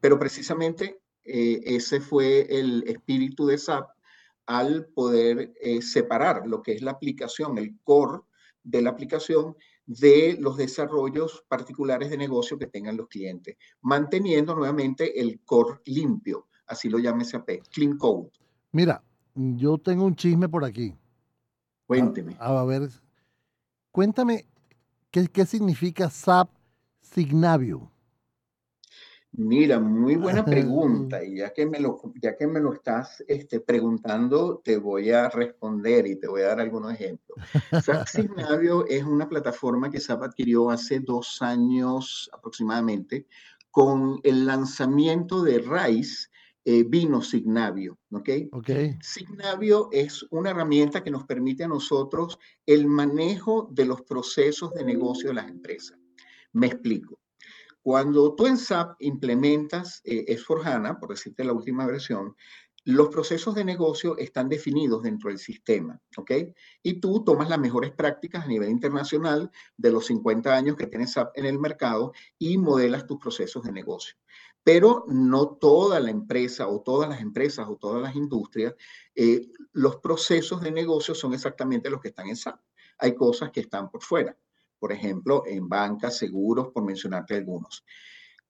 Pero 0.01 0.19
precisamente 0.19 1.01
eh, 1.25 1.61
ese 1.65 2.01
fue 2.01 2.47
el 2.49 2.85
espíritu 2.87 3.47
de 3.47 3.59
SAP 3.59 3.89
al 4.47 4.87
poder 4.87 5.53
eh, 5.61 5.83
separar 5.83 6.47
lo 6.47 6.63
que 6.63 6.73
es 6.73 6.83
la 6.83 6.93
aplicación, 6.93 7.59
el 7.59 7.77
core 7.83 8.21
de 8.63 8.83
la 8.83 8.91
aplicación, 8.91 9.57
de 9.87 10.37
los 10.41 10.57
desarrollos 10.57 11.45
particulares 11.49 12.11
de 12.11 12.17
negocio 12.17 12.59
que 12.59 12.67
tengan 12.67 12.97
los 12.97 13.09
clientes, 13.09 13.57
manteniendo 13.81 14.55
nuevamente 14.55 15.21
el 15.21 15.41
core 15.45 15.81
limpio, 15.87 16.49
así 16.67 16.89
lo 16.89 16.99
llama 16.99 17.25
SAP, 17.25 17.63
Clean 17.71 17.97
Code. 17.97 18.31
Mira, 18.73 19.03
yo 19.35 19.79
tengo 19.79 20.05
un 20.05 20.17
chisme 20.17 20.49
por 20.49 20.65
aquí. 20.65 20.97
Cuénteme. 21.87 22.37
A, 22.41 22.65
ver, 22.65 22.89
cuéntame, 23.93 24.47
¿qué, 25.17 25.29
qué 25.29 25.47
significa 25.47 26.11
SAP 26.11 26.51
Signavio? 27.01 27.91
Mira, 29.33 29.81
muy 29.81 30.17
buena 30.17 30.45
pregunta. 30.45 31.25
Y 31.25 31.37
ya 31.39 31.55
que 31.55 31.65
me 31.65 31.81
lo, 31.81 31.99
ya 32.21 32.37
que 32.37 32.47
me 32.47 32.61
lo 32.61 32.75
estás 32.75 33.25
este, 33.27 33.61
preguntando, 33.61 34.61
te 34.63 34.77
voy 34.77 35.11
a 35.13 35.31
responder 35.31 36.07
y 36.07 36.17
te 36.17 36.29
voy 36.29 36.43
a 36.43 36.49
dar 36.49 36.61
algunos 36.61 36.93
ejemplos. 36.93 37.39
SAP 37.83 38.07
Signavio 38.07 38.87
es 38.89 39.05
una 39.05 39.27
plataforma 39.27 39.91
que 39.91 40.01
SAP 40.01 40.23
adquirió 40.23 40.71
hace 40.71 41.01
dos 41.01 41.41
años 41.41 42.29
aproximadamente 42.35 43.27
con 43.71 44.21
el 44.23 44.45
lanzamiento 44.45 45.43
de 45.43 45.61
RISE, 45.61 46.29
eh, 46.69 46.83
vino 46.83 47.23
Signavio, 47.23 47.97
¿ok? 48.11 48.29
Ok. 48.51 48.71
Signavio 49.01 49.89
es 49.93 50.27
una 50.33 50.51
herramienta 50.51 51.05
que 51.05 51.13
nos 51.13 51.25
permite 51.25 51.63
a 51.63 51.69
nosotros 51.69 52.41
el 52.67 52.89
manejo 52.89 53.69
de 53.71 53.85
los 53.85 54.03
procesos 54.03 54.73
de 54.75 54.85
negocio 54.85 55.29
de 55.29 55.35
las 55.35 55.49
empresas. 55.49 55.97
Me 56.53 56.67
explico. 56.67 57.21
Cuando 57.83 58.35
tú 58.35 58.49
en 58.49 58.57
SAP 58.57 58.97
implementas 58.99 60.01
eh, 60.03 60.25
S4HANA, 60.37 60.99
por 60.99 61.11
decirte 61.11 61.45
la 61.45 61.53
última 61.53 61.87
versión, 61.87 62.35
los 62.83 63.11
procesos 63.11 63.55
de 63.55 63.65
negocio 63.65 64.19
están 64.19 64.49
definidos 64.49 65.05
dentro 65.05 65.31
del 65.31 65.39
sistema, 65.39 66.01
¿ok? 66.17 66.33
Y 66.83 66.95
tú 66.95 67.23
tomas 67.23 67.49
las 67.49 67.61
mejores 67.61 67.93
prácticas 67.93 68.45
a 68.45 68.49
nivel 68.49 68.71
internacional 68.71 69.53
de 69.77 69.93
los 69.93 70.07
50 70.07 70.53
años 70.53 70.77
que 70.77 70.89
tienes 70.89 71.13
SAP 71.13 71.39
en 71.39 71.47
el 71.47 71.61
mercado 71.61 72.13
y 72.39 72.59
modelas 72.59 73.07
tus 73.07 73.19
procesos 73.19 73.63
de 73.63 73.71
negocio. 73.71 74.17
Pero 74.67 75.05
no 75.07 75.51
toda 75.61 76.01
la 76.01 76.11
empresa 76.11 76.67
o 76.67 76.83
todas 76.83 77.09
las 77.09 77.21
empresas 77.21 77.69
o 77.69 77.77
todas 77.77 78.03
las 78.03 78.17
industrias, 78.17 78.75
eh, 79.15 79.49
los 79.73 79.99
procesos 79.99 80.61
de 80.61 80.73
negocio 80.73 81.15
son 81.15 81.35
exactamente 81.35 81.89
los 81.89 82.01
que 82.01 82.09
están 82.09 82.27
en 82.27 82.37
SAP. 82.37 82.59
Hay 82.99 83.15
cosas 83.15 83.53
que 83.53 83.61
están 83.61 83.89
por 83.89 84.03
fuera 84.03 84.37
por 84.79 84.93
ejemplo, 84.93 85.43
en 85.47 85.69
bancas, 85.69 86.19
seguros, 86.19 86.69
por 86.73 86.85
mencionarte 86.85 87.35
algunos. 87.35 87.85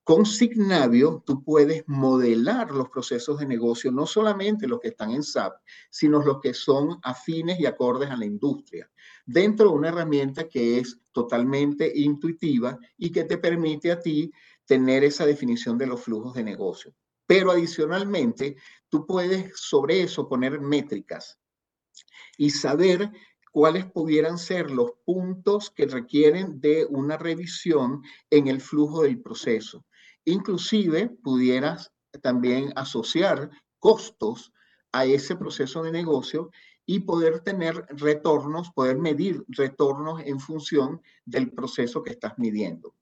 Con 0.02 0.24
Signavio, 0.24 1.22
tú 1.26 1.42
puedes 1.42 1.82
modelar 1.88 2.70
los 2.70 2.88
procesos 2.90 3.40
de 3.40 3.46
negocio, 3.46 3.90
no 3.90 4.06
solamente 4.06 4.68
los 4.68 4.78
que 4.78 4.88
están 4.88 5.10
en 5.10 5.24
SAP, 5.24 5.54
sino 5.90 6.22
los 6.22 6.40
que 6.40 6.54
son 6.54 7.00
afines 7.02 7.58
y 7.58 7.66
acordes 7.66 8.10
a 8.10 8.16
la 8.16 8.24
industria, 8.24 8.88
dentro 9.24 9.70
de 9.70 9.74
una 9.74 9.88
herramienta 9.88 10.48
que 10.48 10.78
es 10.78 11.00
totalmente 11.10 11.90
intuitiva 11.92 12.78
y 12.96 13.10
que 13.10 13.24
te 13.24 13.38
permite 13.38 13.90
a 13.90 13.98
ti 13.98 14.30
tener 14.66 15.04
esa 15.04 15.24
definición 15.24 15.78
de 15.78 15.86
los 15.86 16.02
flujos 16.02 16.34
de 16.34 16.44
negocio. 16.44 16.94
Pero 17.26 17.50
adicionalmente, 17.50 18.56
tú 18.88 19.06
puedes 19.06 19.58
sobre 19.58 20.02
eso 20.02 20.28
poner 20.28 20.60
métricas 20.60 21.38
y 22.36 22.50
saber 22.50 23.10
cuáles 23.52 23.86
pudieran 23.86 24.38
ser 24.38 24.70
los 24.70 24.92
puntos 25.04 25.70
que 25.70 25.86
requieren 25.86 26.60
de 26.60 26.84
una 26.84 27.16
revisión 27.16 28.02
en 28.30 28.48
el 28.48 28.60
flujo 28.60 29.02
del 29.02 29.20
proceso. 29.20 29.86
Inclusive 30.24 31.08
pudieras 31.22 31.92
también 32.22 32.72
asociar 32.76 33.50
costos 33.78 34.52
a 34.92 35.04
ese 35.04 35.36
proceso 35.36 35.82
de 35.82 35.92
negocio 35.92 36.50
y 36.84 37.00
poder 37.00 37.40
tener 37.40 37.84
retornos, 37.90 38.70
poder 38.72 38.98
medir 38.98 39.44
retornos 39.48 40.20
en 40.24 40.38
función 40.38 41.00
del 41.24 41.50
proceso 41.50 42.02
que 42.02 42.10
estás 42.10 42.38
midiendo. 42.38 42.94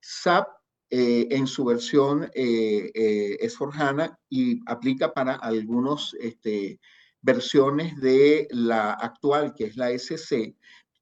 SAP 0.00 0.48
eh, 0.94 1.26
en 1.30 1.46
su 1.46 1.64
versión 1.64 2.24
eh, 2.34 2.90
eh, 2.94 3.38
es 3.40 3.56
Forjana 3.56 4.18
y 4.28 4.60
aplica 4.66 5.14
para 5.14 5.36
algunos 5.36 6.14
este, 6.20 6.80
versiones 7.22 7.98
de 7.98 8.46
la 8.50 8.92
actual, 8.92 9.54
que 9.54 9.64
es 9.64 9.78
la 9.78 9.90
SC, 9.90 10.54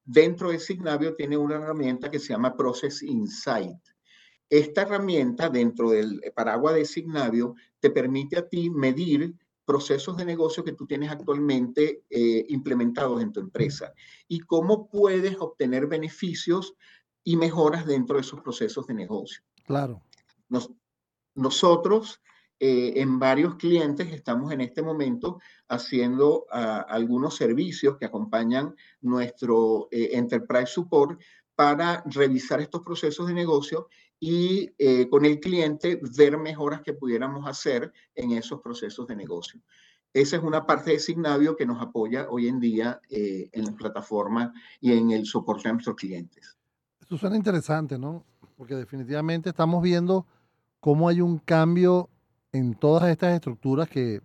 dentro 0.05 0.51
de 0.51 0.59
Signavio 0.59 1.13
tiene 1.13 1.35
una 1.35 1.55
herramienta 1.55 2.09
que 2.09 2.19
se 2.19 2.29
llama 2.29 2.55
Process 2.55 3.03
Insight. 3.03 3.81
Esta 4.49 4.83
herramienta 4.83 5.49
dentro 5.49 5.89
del 5.89 6.21
paraguas 6.33 6.75
de 6.75 6.85
Signavio 6.85 7.55
te 7.81 7.89
permite 7.89 8.37
a 8.37 8.47
ti 8.47 8.69
medir 8.69 9.35
procesos 9.65 10.15
de 10.15 10.23
negocio 10.23 10.63
que 10.63 10.71
tú 10.71 10.87
tienes 10.87 11.11
actualmente 11.11 12.05
eh, 12.09 12.45
implementados 12.47 13.21
en 13.21 13.33
tu 13.33 13.41
empresa 13.41 13.91
y 14.29 14.39
cómo 14.39 14.87
puedes 14.87 15.35
obtener 15.37 15.87
beneficios 15.87 16.75
y 17.25 17.35
mejoras 17.35 17.85
dentro 17.85 18.15
de 18.15 18.21
esos 18.21 18.39
procesos 18.39 18.87
de 18.87 18.93
negocio. 18.93 19.43
Claro. 19.71 20.01
nosotros 21.33 22.21
eh, 22.59 23.01
en 23.01 23.17
varios 23.17 23.55
clientes 23.55 24.11
estamos 24.11 24.51
en 24.51 24.61
este 24.61 24.83
momento 24.83 25.39
haciendo 25.69 26.45
ah, 26.51 26.85
algunos 26.89 27.35
servicios 27.35 27.97
que 27.97 28.05
acompañan 28.05 28.75
nuestro 28.99 29.87
eh, 29.89 30.09
Enterprise 30.11 30.67
Support 30.67 31.19
para 31.55 32.03
revisar 32.05 32.59
estos 32.59 32.81
procesos 32.83 33.27
de 33.27 33.33
negocio 33.33 33.87
y 34.19 34.69
eh, 34.77 35.09
con 35.09 35.25
el 35.25 35.39
cliente 35.39 35.99
ver 36.15 36.37
mejoras 36.37 36.81
que 36.81 36.93
pudiéramos 36.93 37.47
hacer 37.47 37.91
en 38.13 38.33
esos 38.33 38.61
procesos 38.61 39.07
de 39.07 39.15
negocio. 39.15 39.61
Esa 40.13 40.35
es 40.35 40.43
una 40.43 40.65
parte 40.65 40.91
de 40.91 40.99
Signavio 40.99 41.55
que 41.55 41.65
nos 41.65 41.81
apoya 41.81 42.27
hoy 42.29 42.47
en 42.47 42.59
día 42.59 42.99
en 43.09 43.65
la 43.65 43.71
plataforma 43.71 44.53
y 44.81 44.91
en 44.91 45.11
el 45.11 45.25
soporte 45.25 45.69
a 45.69 45.71
nuestros 45.71 45.95
clientes. 45.95 46.57
Eso 46.99 47.17
suena 47.17 47.37
interesante, 47.37 47.97
¿no? 47.97 48.25
Porque 48.61 48.75
definitivamente 48.75 49.49
estamos 49.49 49.81
viendo 49.81 50.27
cómo 50.79 51.09
hay 51.09 51.19
un 51.19 51.39
cambio 51.39 52.11
en 52.51 52.75
todas 52.75 53.09
estas 53.09 53.33
estructuras 53.33 53.89
que 53.89 54.21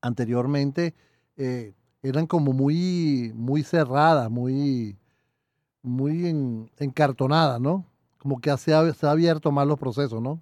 anteriormente 0.00 0.94
eh, 1.36 1.74
eran 2.00 2.28
como 2.28 2.52
muy, 2.52 3.32
muy 3.34 3.64
cerradas, 3.64 4.30
muy, 4.30 4.96
muy 5.82 6.28
encartonadas, 6.78 7.60
¿no? 7.60 7.84
Como 8.18 8.40
que 8.40 8.56
se 8.56 8.72
ha, 8.72 8.94
se 8.94 9.04
ha 9.04 9.10
abierto 9.10 9.50
más 9.50 9.66
los 9.66 9.80
procesos, 9.80 10.22
¿no? 10.22 10.40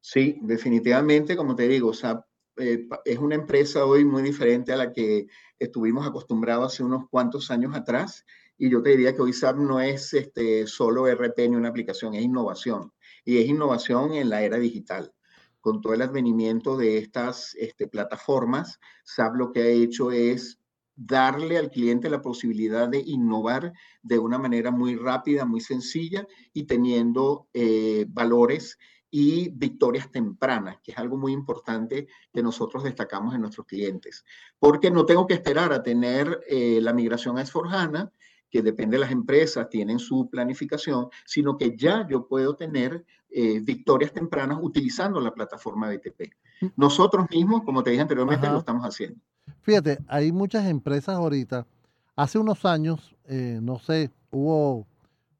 Sí, 0.00 0.38
definitivamente, 0.42 1.34
como 1.34 1.56
te 1.56 1.66
digo, 1.66 1.88
o 1.88 1.94
sea, 1.94 2.24
eh, 2.58 2.86
es 3.04 3.18
una 3.18 3.34
empresa 3.34 3.84
hoy 3.84 4.04
muy 4.04 4.22
diferente 4.22 4.72
a 4.72 4.76
la 4.76 4.92
que 4.92 5.26
estuvimos 5.58 6.06
acostumbrados 6.06 6.74
hace 6.74 6.84
unos 6.84 7.08
cuantos 7.08 7.50
años 7.50 7.74
atrás. 7.74 8.24
Y 8.62 8.70
yo 8.70 8.80
te 8.80 8.90
diría 8.90 9.12
que 9.12 9.22
hoy 9.22 9.32
SAP 9.32 9.56
no 9.56 9.80
es 9.80 10.14
este, 10.14 10.68
solo 10.68 11.08
RP 11.12 11.48
ni 11.48 11.56
una 11.56 11.70
aplicación, 11.70 12.14
es 12.14 12.22
innovación. 12.22 12.92
Y 13.24 13.38
es 13.38 13.48
innovación 13.48 14.12
en 14.14 14.30
la 14.30 14.42
era 14.42 14.56
digital 14.56 15.12
con 15.60 15.80
todo 15.80 15.94
el 15.94 16.02
advenimiento 16.02 16.76
de 16.76 16.98
estas 16.98 17.56
este, 17.56 17.88
plataformas, 17.88 18.78
SAP 19.02 19.34
lo 19.34 19.52
que 19.52 19.62
ha 19.62 19.66
hecho 19.66 20.12
es 20.12 20.60
darle 20.94 21.58
al 21.58 21.70
cliente 21.70 22.08
la 22.08 22.22
posibilidad 22.22 22.88
de 22.88 23.00
innovar 23.00 23.72
de 24.00 24.20
una 24.20 24.38
manera 24.38 24.70
muy 24.70 24.94
rápida, 24.94 25.44
muy 25.44 25.60
sencilla 25.60 26.24
y 26.52 26.62
teniendo 26.62 27.48
eh, 27.54 28.06
valores 28.08 28.78
y 29.10 29.50
victorias 29.50 30.10
tempranas, 30.10 30.78
que 30.84 30.92
es 30.92 30.98
algo 30.98 31.16
muy 31.16 31.32
importante 31.32 32.06
que 32.32 32.42
nosotros 32.42 32.84
destacamos 32.84 33.34
en 33.34 33.40
nuestros 33.40 33.66
clientes. 33.66 34.24
Porque 34.60 34.90
no 34.90 35.04
tengo 35.04 35.26
que 35.26 35.34
esperar 35.34 35.72
a 35.72 35.82
tener 35.82 36.40
eh, 36.48 36.80
la 36.80 36.92
migración 36.92 37.38
a 37.38 37.42
Esforjana, 37.42 38.10
que 38.52 38.62
depende 38.62 38.96
de 38.96 39.00
las 39.00 39.10
empresas, 39.10 39.68
tienen 39.70 39.98
su 39.98 40.28
planificación, 40.28 41.08
sino 41.24 41.56
que 41.56 41.74
ya 41.74 42.06
yo 42.08 42.28
puedo 42.28 42.54
tener 42.54 43.02
eh, 43.30 43.60
victorias 43.60 44.12
tempranas 44.12 44.58
utilizando 44.60 45.18
la 45.20 45.32
plataforma 45.32 45.88
BTP. 45.88 46.30
Mm. 46.60 46.66
Nosotros 46.76 47.26
mismos, 47.30 47.62
como 47.64 47.82
te 47.82 47.90
dije 47.90 48.02
anteriormente, 48.02 48.46
lo 48.46 48.58
estamos 48.58 48.84
haciendo. 48.84 49.18
Fíjate, 49.62 49.98
hay 50.06 50.32
muchas 50.32 50.66
empresas 50.66 51.16
ahorita. 51.16 51.66
Hace 52.14 52.38
unos 52.38 52.66
años, 52.66 53.16
eh, 53.24 53.58
no 53.62 53.78
sé, 53.78 54.10
hubo, 54.30 54.86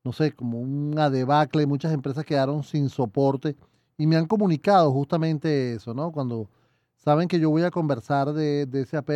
no 0.05 0.13
sé, 0.15 0.33
como 0.33 0.59
una 0.59 1.11
debacle, 1.11 1.67
muchas 1.67 1.93
empresas 1.93 2.25
quedaron 2.25 2.63
sin 2.65 2.89
soporte 2.89 3.57
y 3.99 4.07
me 4.07 4.17
han 4.17 4.27
comunicado 4.27 4.91
justamente 4.91 5.75
eso, 5.75 5.93
¿no? 5.93 6.11
Cuando 6.13 6.49
saben 6.97 7.29
que 7.29 7.39
yo 7.39 7.51
voy 7.51 7.63
a 7.63 7.71
conversar 7.71 8.33
de, 8.33 8.65
de 8.65 8.87
SAP, 8.87 9.11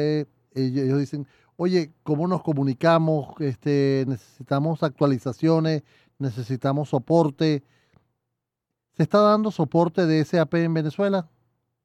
ellos 0.53 0.99
dicen, 0.99 1.27
oye, 1.57 1.93
¿cómo 2.03 2.29
nos 2.29 2.43
comunicamos? 2.43 3.29
Este, 3.41 4.05
necesitamos 4.07 4.83
actualizaciones, 4.83 5.83
necesitamos 6.19 6.91
soporte. 6.91 7.63
¿Se 8.93 9.03
está 9.03 9.21
dando 9.21 9.51
soporte 9.51 10.07
de 10.07 10.25
SAP 10.25 10.55
en 10.55 10.75
Venezuela? 10.75 11.29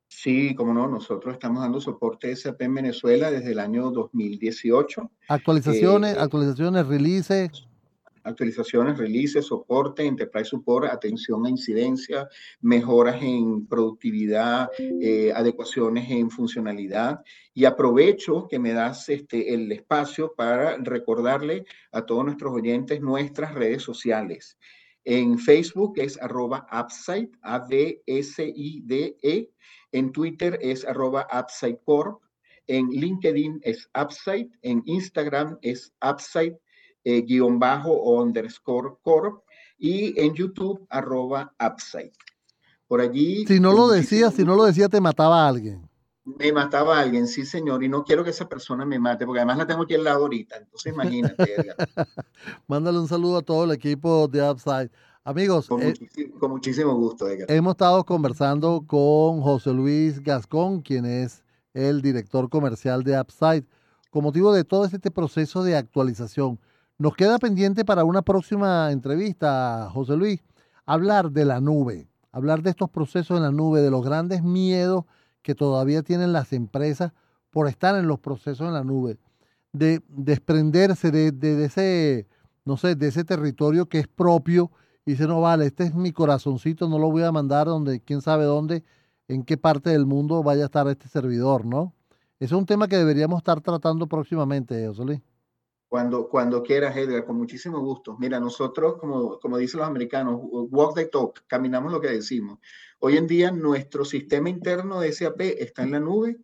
Sí, 0.07 0.55
como 0.55 0.73
no, 0.73 0.87
nosotros 0.87 1.33
estamos 1.33 1.61
dando 1.61 1.79
soporte 1.79 2.27
de 2.27 2.35
SAP 2.35 2.61
en 2.63 2.75
Venezuela 2.75 3.31
desde 3.31 3.53
el 3.53 3.59
año 3.59 3.91
2018. 3.91 5.09
Actualizaciones, 5.29 6.15
eh, 6.15 6.19
actualizaciones, 6.19 6.85
releases. 6.85 7.67
Actualizaciones, 8.23 8.97
releases, 8.97 9.45
soporte, 9.47 10.05
enterprise 10.05 10.49
support, 10.49 10.89
atención 10.89 11.45
a 11.45 11.49
incidencia, 11.49 12.27
mejoras 12.61 13.21
en 13.21 13.67
productividad, 13.67 14.69
eh, 14.77 15.31
adecuaciones 15.35 16.09
en 16.09 16.29
funcionalidad. 16.29 17.21
Y 17.53 17.65
aprovecho 17.65 18.47
que 18.47 18.59
me 18.59 18.73
das 18.73 19.09
este, 19.09 19.53
el 19.53 19.71
espacio 19.71 20.33
para 20.35 20.77
recordarle 20.77 21.65
a 21.91 22.05
todos 22.05 22.25
nuestros 22.25 22.53
oyentes 22.53 23.01
nuestras 23.01 23.53
redes 23.53 23.83
sociales. 23.83 24.57
En 25.03 25.39
Facebook 25.39 25.93
es 25.95 26.21
arroba 26.21 26.67
Upside, 26.71 27.31
A-D-S-I-D-E. 27.41 27.89
En 29.91 30.11
Twitter 30.11 30.59
es 30.61 30.85
arroba 30.85 31.27
Upside 31.33 31.79
Corp. 31.83 32.21
En 32.67 32.87
LinkedIn 32.89 33.61
es 33.63 33.89
Upside. 33.99 34.51
En 34.61 34.83
Instagram 34.85 35.57
es 35.61 35.91
Upside 36.07 36.59
eh, 37.03 37.21
guion 37.21 37.59
bajo 37.59 37.91
o 37.91 38.21
underscore 38.21 38.95
corp. 39.01 39.43
Y 39.77 40.19
en 40.19 40.33
YouTube 40.33 40.85
arroba 40.89 41.53
Upside. 41.59 42.11
Por 42.87 43.01
allí. 43.01 43.45
Si 43.47 43.59
no 43.59 43.71
lo 43.73 43.87
decía, 43.87 44.31
si 44.31 44.43
no 44.43 44.55
lo 44.55 44.65
decía, 44.65 44.89
te 44.89 45.01
mataba 45.01 45.45
a 45.45 45.47
alguien. 45.47 45.89
Me 46.23 46.53
mataba 46.53 46.97
a 46.97 47.01
alguien, 47.01 47.27
sí, 47.27 47.45
señor, 47.45 47.83
y 47.83 47.89
no 47.89 48.03
quiero 48.03 48.23
que 48.23 48.29
esa 48.29 48.47
persona 48.47 48.85
me 48.85 48.99
mate, 48.99 49.25
porque 49.25 49.39
además 49.39 49.57
la 49.57 49.65
tengo 49.65 49.83
aquí 49.83 49.95
al 49.95 50.03
lado 50.03 50.23
ahorita. 50.23 50.57
Entonces, 50.57 50.93
imagínate. 50.93 51.73
Mándale 52.67 52.99
un 52.99 53.07
saludo 53.07 53.37
a 53.37 53.41
todo 53.41 53.63
el 53.63 53.71
equipo 53.71 54.27
de 54.27 54.47
Upside. 54.47 54.91
Amigos, 55.23 55.67
con, 55.67 55.81
eh, 55.83 55.93
muchísimo, 56.41 56.95
gusto. 56.95 57.27
Edgar. 57.27 57.49
Hemos 57.51 57.71
estado 57.71 58.03
conversando 58.03 58.83
con 58.87 59.41
José 59.41 59.71
Luis 59.71 60.19
Gascón, 60.21 60.81
quien 60.81 61.05
es 61.05 61.43
el 61.73 62.01
director 62.01 62.49
comercial 62.49 63.03
de 63.03 63.19
Upside, 63.19 63.65
con 64.09 64.23
motivo 64.23 64.51
de 64.53 64.63
todo 64.63 64.85
este 64.85 65.11
proceso 65.11 65.63
de 65.63 65.75
actualización. 65.75 66.59
Nos 67.01 67.15
queda 67.15 67.39
pendiente 67.39 67.83
para 67.83 68.03
una 68.03 68.21
próxima 68.21 68.91
entrevista, 68.91 69.89
José 69.91 70.15
Luis, 70.15 70.39
hablar 70.85 71.31
de 71.31 71.45
la 71.45 71.59
nube, 71.59 72.07
hablar 72.31 72.61
de 72.61 72.69
estos 72.69 72.91
procesos 72.91 73.37
en 73.37 73.41
la 73.41 73.49
nube, 73.49 73.81
de 73.81 73.89
los 73.89 74.05
grandes 74.05 74.43
miedos 74.43 75.05
que 75.41 75.55
todavía 75.55 76.03
tienen 76.03 76.31
las 76.31 76.53
empresas 76.53 77.11
por 77.49 77.67
estar 77.67 77.95
en 77.95 78.07
los 78.07 78.19
procesos 78.19 78.67
en 78.67 78.75
la 78.75 78.83
nube, 78.83 79.17
de 79.73 80.03
desprenderse 80.09 81.09
de, 81.09 81.65
ese, 81.65 82.27
no 82.65 82.77
sé, 82.77 82.93
de 82.93 83.07
ese 83.07 83.23
territorio 83.23 83.87
que 83.87 83.97
es 83.97 84.07
propio 84.07 84.69
y 85.03 85.13
dice, 85.13 85.25
no 85.25 85.41
vale, 85.41 85.65
este 85.65 85.85
es 85.85 85.95
mi 85.95 86.11
corazoncito, 86.11 86.87
no 86.87 86.99
lo 86.99 87.09
voy 87.09 87.23
a 87.23 87.31
mandar 87.31 87.65
donde, 87.65 87.99
quién 88.01 88.21
sabe 88.21 88.43
dónde, 88.43 88.83
en 89.27 89.41
qué 89.41 89.57
parte 89.57 89.89
del 89.89 90.05
mundo 90.05 90.43
vaya 90.43 90.61
a 90.61 90.65
estar 90.65 90.87
este 90.87 91.07
servidor, 91.07 91.65
¿no? 91.65 91.95
Ese 92.39 92.53
es 92.53 92.59
un 92.59 92.67
tema 92.67 92.87
que 92.87 92.97
deberíamos 92.97 93.39
estar 93.39 93.59
tratando 93.59 94.05
próximamente, 94.05 94.85
José 94.85 95.03
Luis. 95.03 95.30
Cuando, 95.91 96.29
cuando 96.29 96.63
quieras, 96.63 96.95
Edgar, 96.95 97.25
con 97.25 97.35
muchísimo 97.35 97.81
gusto. 97.81 98.15
Mira, 98.17 98.39
nosotros, 98.39 98.95
como, 98.97 99.37
como 99.39 99.57
dicen 99.57 99.81
los 99.81 99.89
americanos, 99.89 100.39
walk 100.41 100.95
the 100.95 101.07
talk, 101.07 101.45
caminamos 101.47 101.91
lo 101.91 101.99
que 101.99 102.07
decimos. 102.07 102.59
Hoy 102.99 103.17
en 103.17 103.27
día 103.27 103.51
nuestro 103.51 104.05
sistema 104.05 104.49
interno 104.49 105.01
de 105.01 105.11
SAP 105.11 105.41
está 105.41 105.83
en 105.83 105.91
la 105.91 105.99
nube 105.99 106.37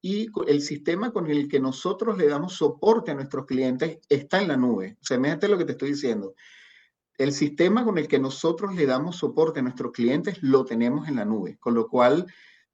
y 0.00 0.28
el 0.46 0.62
sistema 0.62 1.12
con 1.12 1.30
el 1.30 1.48
que 1.48 1.60
nosotros 1.60 2.16
le 2.16 2.28
damos 2.28 2.54
soporte 2.54 3.10
a 3.10 3.14
nuestros 3.14 3.44
clientes 3.44 3.98
está 4.08 4.40
en 4.40 4.48
la 4.48 4.56
nube. 4.56 4.96
Sea, 5.02 5.18
imagínate 5.18 5.48
lo 5.48 5.58
que 5.58 5.66
te 5.66 5.72
estoy 5.72 5.90
diciendo. 5.90 6.34
El 7.18 7.32
sistema 7.32 7.84
con 7.84 7.98
el 7.98 8.08
que 8.08 8.18
nosotros 8.18 8.74
le 8.74 8.86
damos 8.86 9.16
soporte 9.16 9.60
a 9.60 9.64
nuestros 9.64 9.92
clientes 9.92 10.42
lo 10.42 10.64
tenemos 10.64 11.08
en 11.08 11.16
la 11.16 11.26
nube, 11.26 11.58
con 11.60 11.74
lo 11.74 11.90
cual 11.90 12.24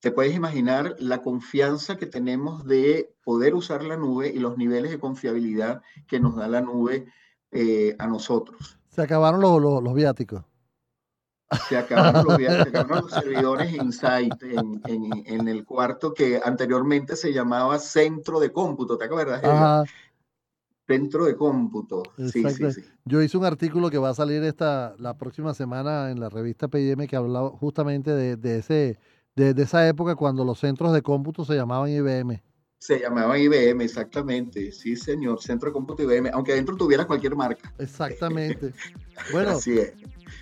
te 0.00 0.10
puedes 0.10 0.34
imaginar 0.34 0.96
la 0.98 1.22
confianza 1.22 1.96
que 1.96 2.06
tenemos 2.06 2.64
de 2.64 3.14
poder 3.22 3.54
usar 3.54 3.84
la 3.84 3.96
nube 3.96 4.28
y 4.28 4.38
los 4.38 4.56
niveles 4.56 4.90
de 4.90 4.98
confiabilidad 4.98 5.82
que 6.06 6.20
nos 6.20 6.36
da 6.36 6.48
la 6.48 6.60
nube 6.60 7.06
eh, 7.52 7.94
a 7.98 8.06
nosotros. 8.06 8.78
Se 8.88 9.02
acabaron 9.02 9.40
los, 9.40 9.60
los 9.82 9.94
viáticos 9.94 10.44
se 11.68 11.76
acabaron 11.76 12.24
los, 12.24 13.10
servidores 13.10 13.72
Insight 13.72 14.42
en, 14.42 14.80
en, 14.84 15.48
el 15.48 15.64
cuarto 15.64 16.14
que 16.14 16.40
anteriormente 16.42 17.16
se 17.16 17.32
llamaba 17.32 17.78
centro 17.78 18.38
de 18.38 18.52
cómputo, 18.52 18.96
¿te 18.96 19.06
acuerdas? 19.06 19.42
Centro 20.86 21.24
de 21.24 21.36
cómputo. 21.36 22.02
Sí, 22.18 22.42
sí, 22.50 22.72
sí. 22.72 22.84
Yo 23.04 23.22
hice 23.22 23.38
un 23.38 23.44
artículo 23.44 23.90
que 23.90 23.98
va 23.98 24.10
a 24.10 24.14
salir 24.14 24.42
esta 24.42 24.94
la 24.98 25.16
próxima 25.16 25.54
semana 25.54 26.10
en 26.10 26.18
la 26.20 26.28
revista 26.28 26.68
PM 26.68 27.06
que 27.06 27.16
hablaba 27.16 27.50
justamente 27.50 28.10
de, 28.10 28.36
de 28.36 28.58
ese 28.58 28.98
de, 29.36 29.54
de, 29.54 29.62
esa 29.62 29.86
época 29.88 30.14
cuando 30.16 30.44
los 30.44 30.58
centros 30.58 30.92
de 30.92 31.02
cómputo 31.02 31.44
se 31.44 31.54
llamaban 31.54 31.90
IBM. 31.90 32.42
Se 32.80 32.98
llamaban 32.98 33.38
IBM, 33.38 33.82
exactamente. 33.82 34.72
Sí, 34.72 34.96
señor, 34.96 35.42
Centro 35.42 35.68
de 35.68 35.74
Cómputo 35.74 36.02
IBM, 36.02 36.30
aunque 36.32 36.52
adentro 36.52 36.78
tuviera 36.78 37.06
cualquier 37.06 37.36
marca. 37.36 37.72
Exactamente. 37.78 38.72
Bueno, 39.32 39.50
Así 39.50 39.78
es. 39.78 39.92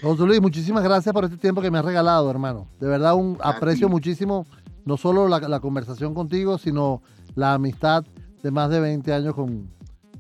José 0.01 0.22
Luis, 0.22 0.40
muchísimas 0.40 0.85
gracias 0.85 1.12
por 1.12 1.24
este 1.24 1.37
tiempo 1.37 1.61
que 1.61 1.68
me 1.68 1.79
has 1.79 1.85
regalado, 1.85 2.31
hermano. 2.31 2.68
De 2.79 2.87
verdad, 2.87 3.16
un 3.16 3.37
aprecio 3.42 3.88
muchísimo, 3.88 4.46
no 4.85 4.96
solo 4.96 5.27
la, 5.27 5.59
conversación 5.59 6.14
contigo, 6.14 6.59
sino 6.59 7.03
la 7.35 7.55
amistad 7.55 8.05
de 8.40 8.51
más 8.53 8.70
de 8.70 8.79
20 8.79 9.12
años 9.12 9.35
con, 9.35 9.68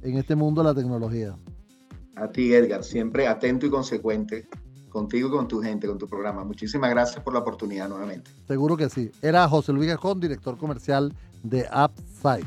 en 0.02 0.18
este 0.18 0.34
mundo 0.34 0.60
de 0.60 0.68
la 0.70 0.74
tecnología. 0.74 1.36
A 2.16 2.32
ti, 2.32 2.52
Edgar, 2.52 2.82
siempre 2.82 3.28
atento 3.28 3.66
y 3.66 3.70
consecuente 3.70 4.48
contigo 4.88 5.28
y 5.28 5.30
con 5.30 5.48
tu 5.48 5.60
gente, 5.60 5.86
con 5.86 5.98
tu 5.98 6.08
programa. 6.08 6.44
Muchísimas 6.44 6.90
gracias 6.90 7.22
por 7.22 7.32
la 7.32 7.40
oportunidad 7.40 7.88
nuevamente. 7.88 8.30
Seguro 8.46 8.76
que 8.76 8.88
sí. 8.88 9.10
Era 9.22 9.48
José 9.48 9.72
Luis 9.72 9.88
Gajón, 9.88 10.20
director 10.20 10.56
comercial 10.56 11.14
de 11.42 11.68
Upside. 11.72 12.46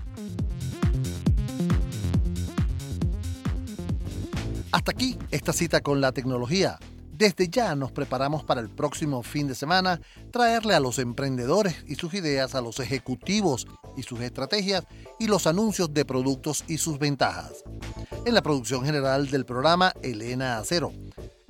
Hasta 4.72 4.92
aquí 4.92 5.18
esta 5.32 5.54
cita 5.54 5.82
con 5.82 6.00
la 6.02 6.12
tecnología. 6.12 6.80
Desde 7.22 7.50
ya 7.50 7.76
nos 7.76 7.92
preparamos 7.92 8.44
para 8.44 8.62
el 8.62 8.70
próximo 8.70 9.22
fin 9.22 9.48
de 9.48 9.54
semana 9.54 10.02
traerle 10.32 10.74
a 10.74 10.80
los 10.80 10.98
emprendedores 10.98 11.84
y 11.88 11.94
sus 11.94 12.16
ideas, 12.16 12.56
a 12.56 12.62
los 12.62 12.80
ejecutivos 12.80 13.68
y 13.96 14.02
sus 14.02 14.22
estrategias 14.22 14.86
y 15.20 15.28
los 15.28 15.46
anuncios 15.46 15.94
de 15.94 16.04
productos 16.04 16.64
y 16.68 16.78
sus 16.78 16.98
ventajas. 16.98 17.64
En 18.26 18.34
la 18.34 18.42
producción 18.42 18.84
general 18.86 19.30
del 19.30 19.46
programa, 19.46 19.94
Elena 20.02 20.58
Acero. 20.58 20.94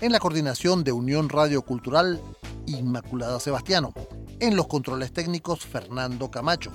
En 0.02 0.12
la 0.12 0.20
coordinación 0.20 0.84
de 0.84 0.92
Unión 0.92 1.30
Radio 1.30 1.62
Cultural, 1.62 2.20
Inmaculada 2.66 3.40
Sebastiano. 3.40 3.94
En 4.40 4.56
los 4.56 4.66
controles 4.66 5.14
técnicos, 5.14 5.64
Fernando 5.64 6.32
Camacho. 6.32 6.72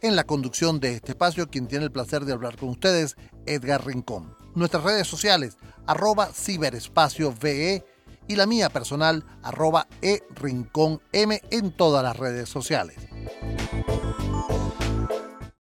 En 0.00 0.16
la 0.16 0.24
conducción 0.24 0.80
de 0.80 0.94
este 0.94 1.12
espacio, 1.12 1.50
quien 1.50 1.66
tiene 1.66 1.84
el 1.84 1.92
placer 1.92 2.24
de 2.24 2.32
hablar 2.32 2.56
con 2.56 2.70
ustedes, 2.70 3.16
Edgar 3.44 3.84
Rincón. 3.84 4.34
Nuestras 4.54 4.82
redes 4.82 5.06
sociales, 5.06 5.58
arroba 5.86 6.32
ciberespacio 6.32 7.34
VE 7.38 7.84
y 8.26 8.36
la 8.36 8.46
mía 8.46 8.70
personal 8.70 9.26
arroba 9.42 9.86
e 10.00 10.22
rincón 10.34 11.02
m 11.12 11.38
en 11.50 11.72
todas 11.72 12.02
las 12.02 12.16
redes 12.16 12.48
sociales. 12.48 12.96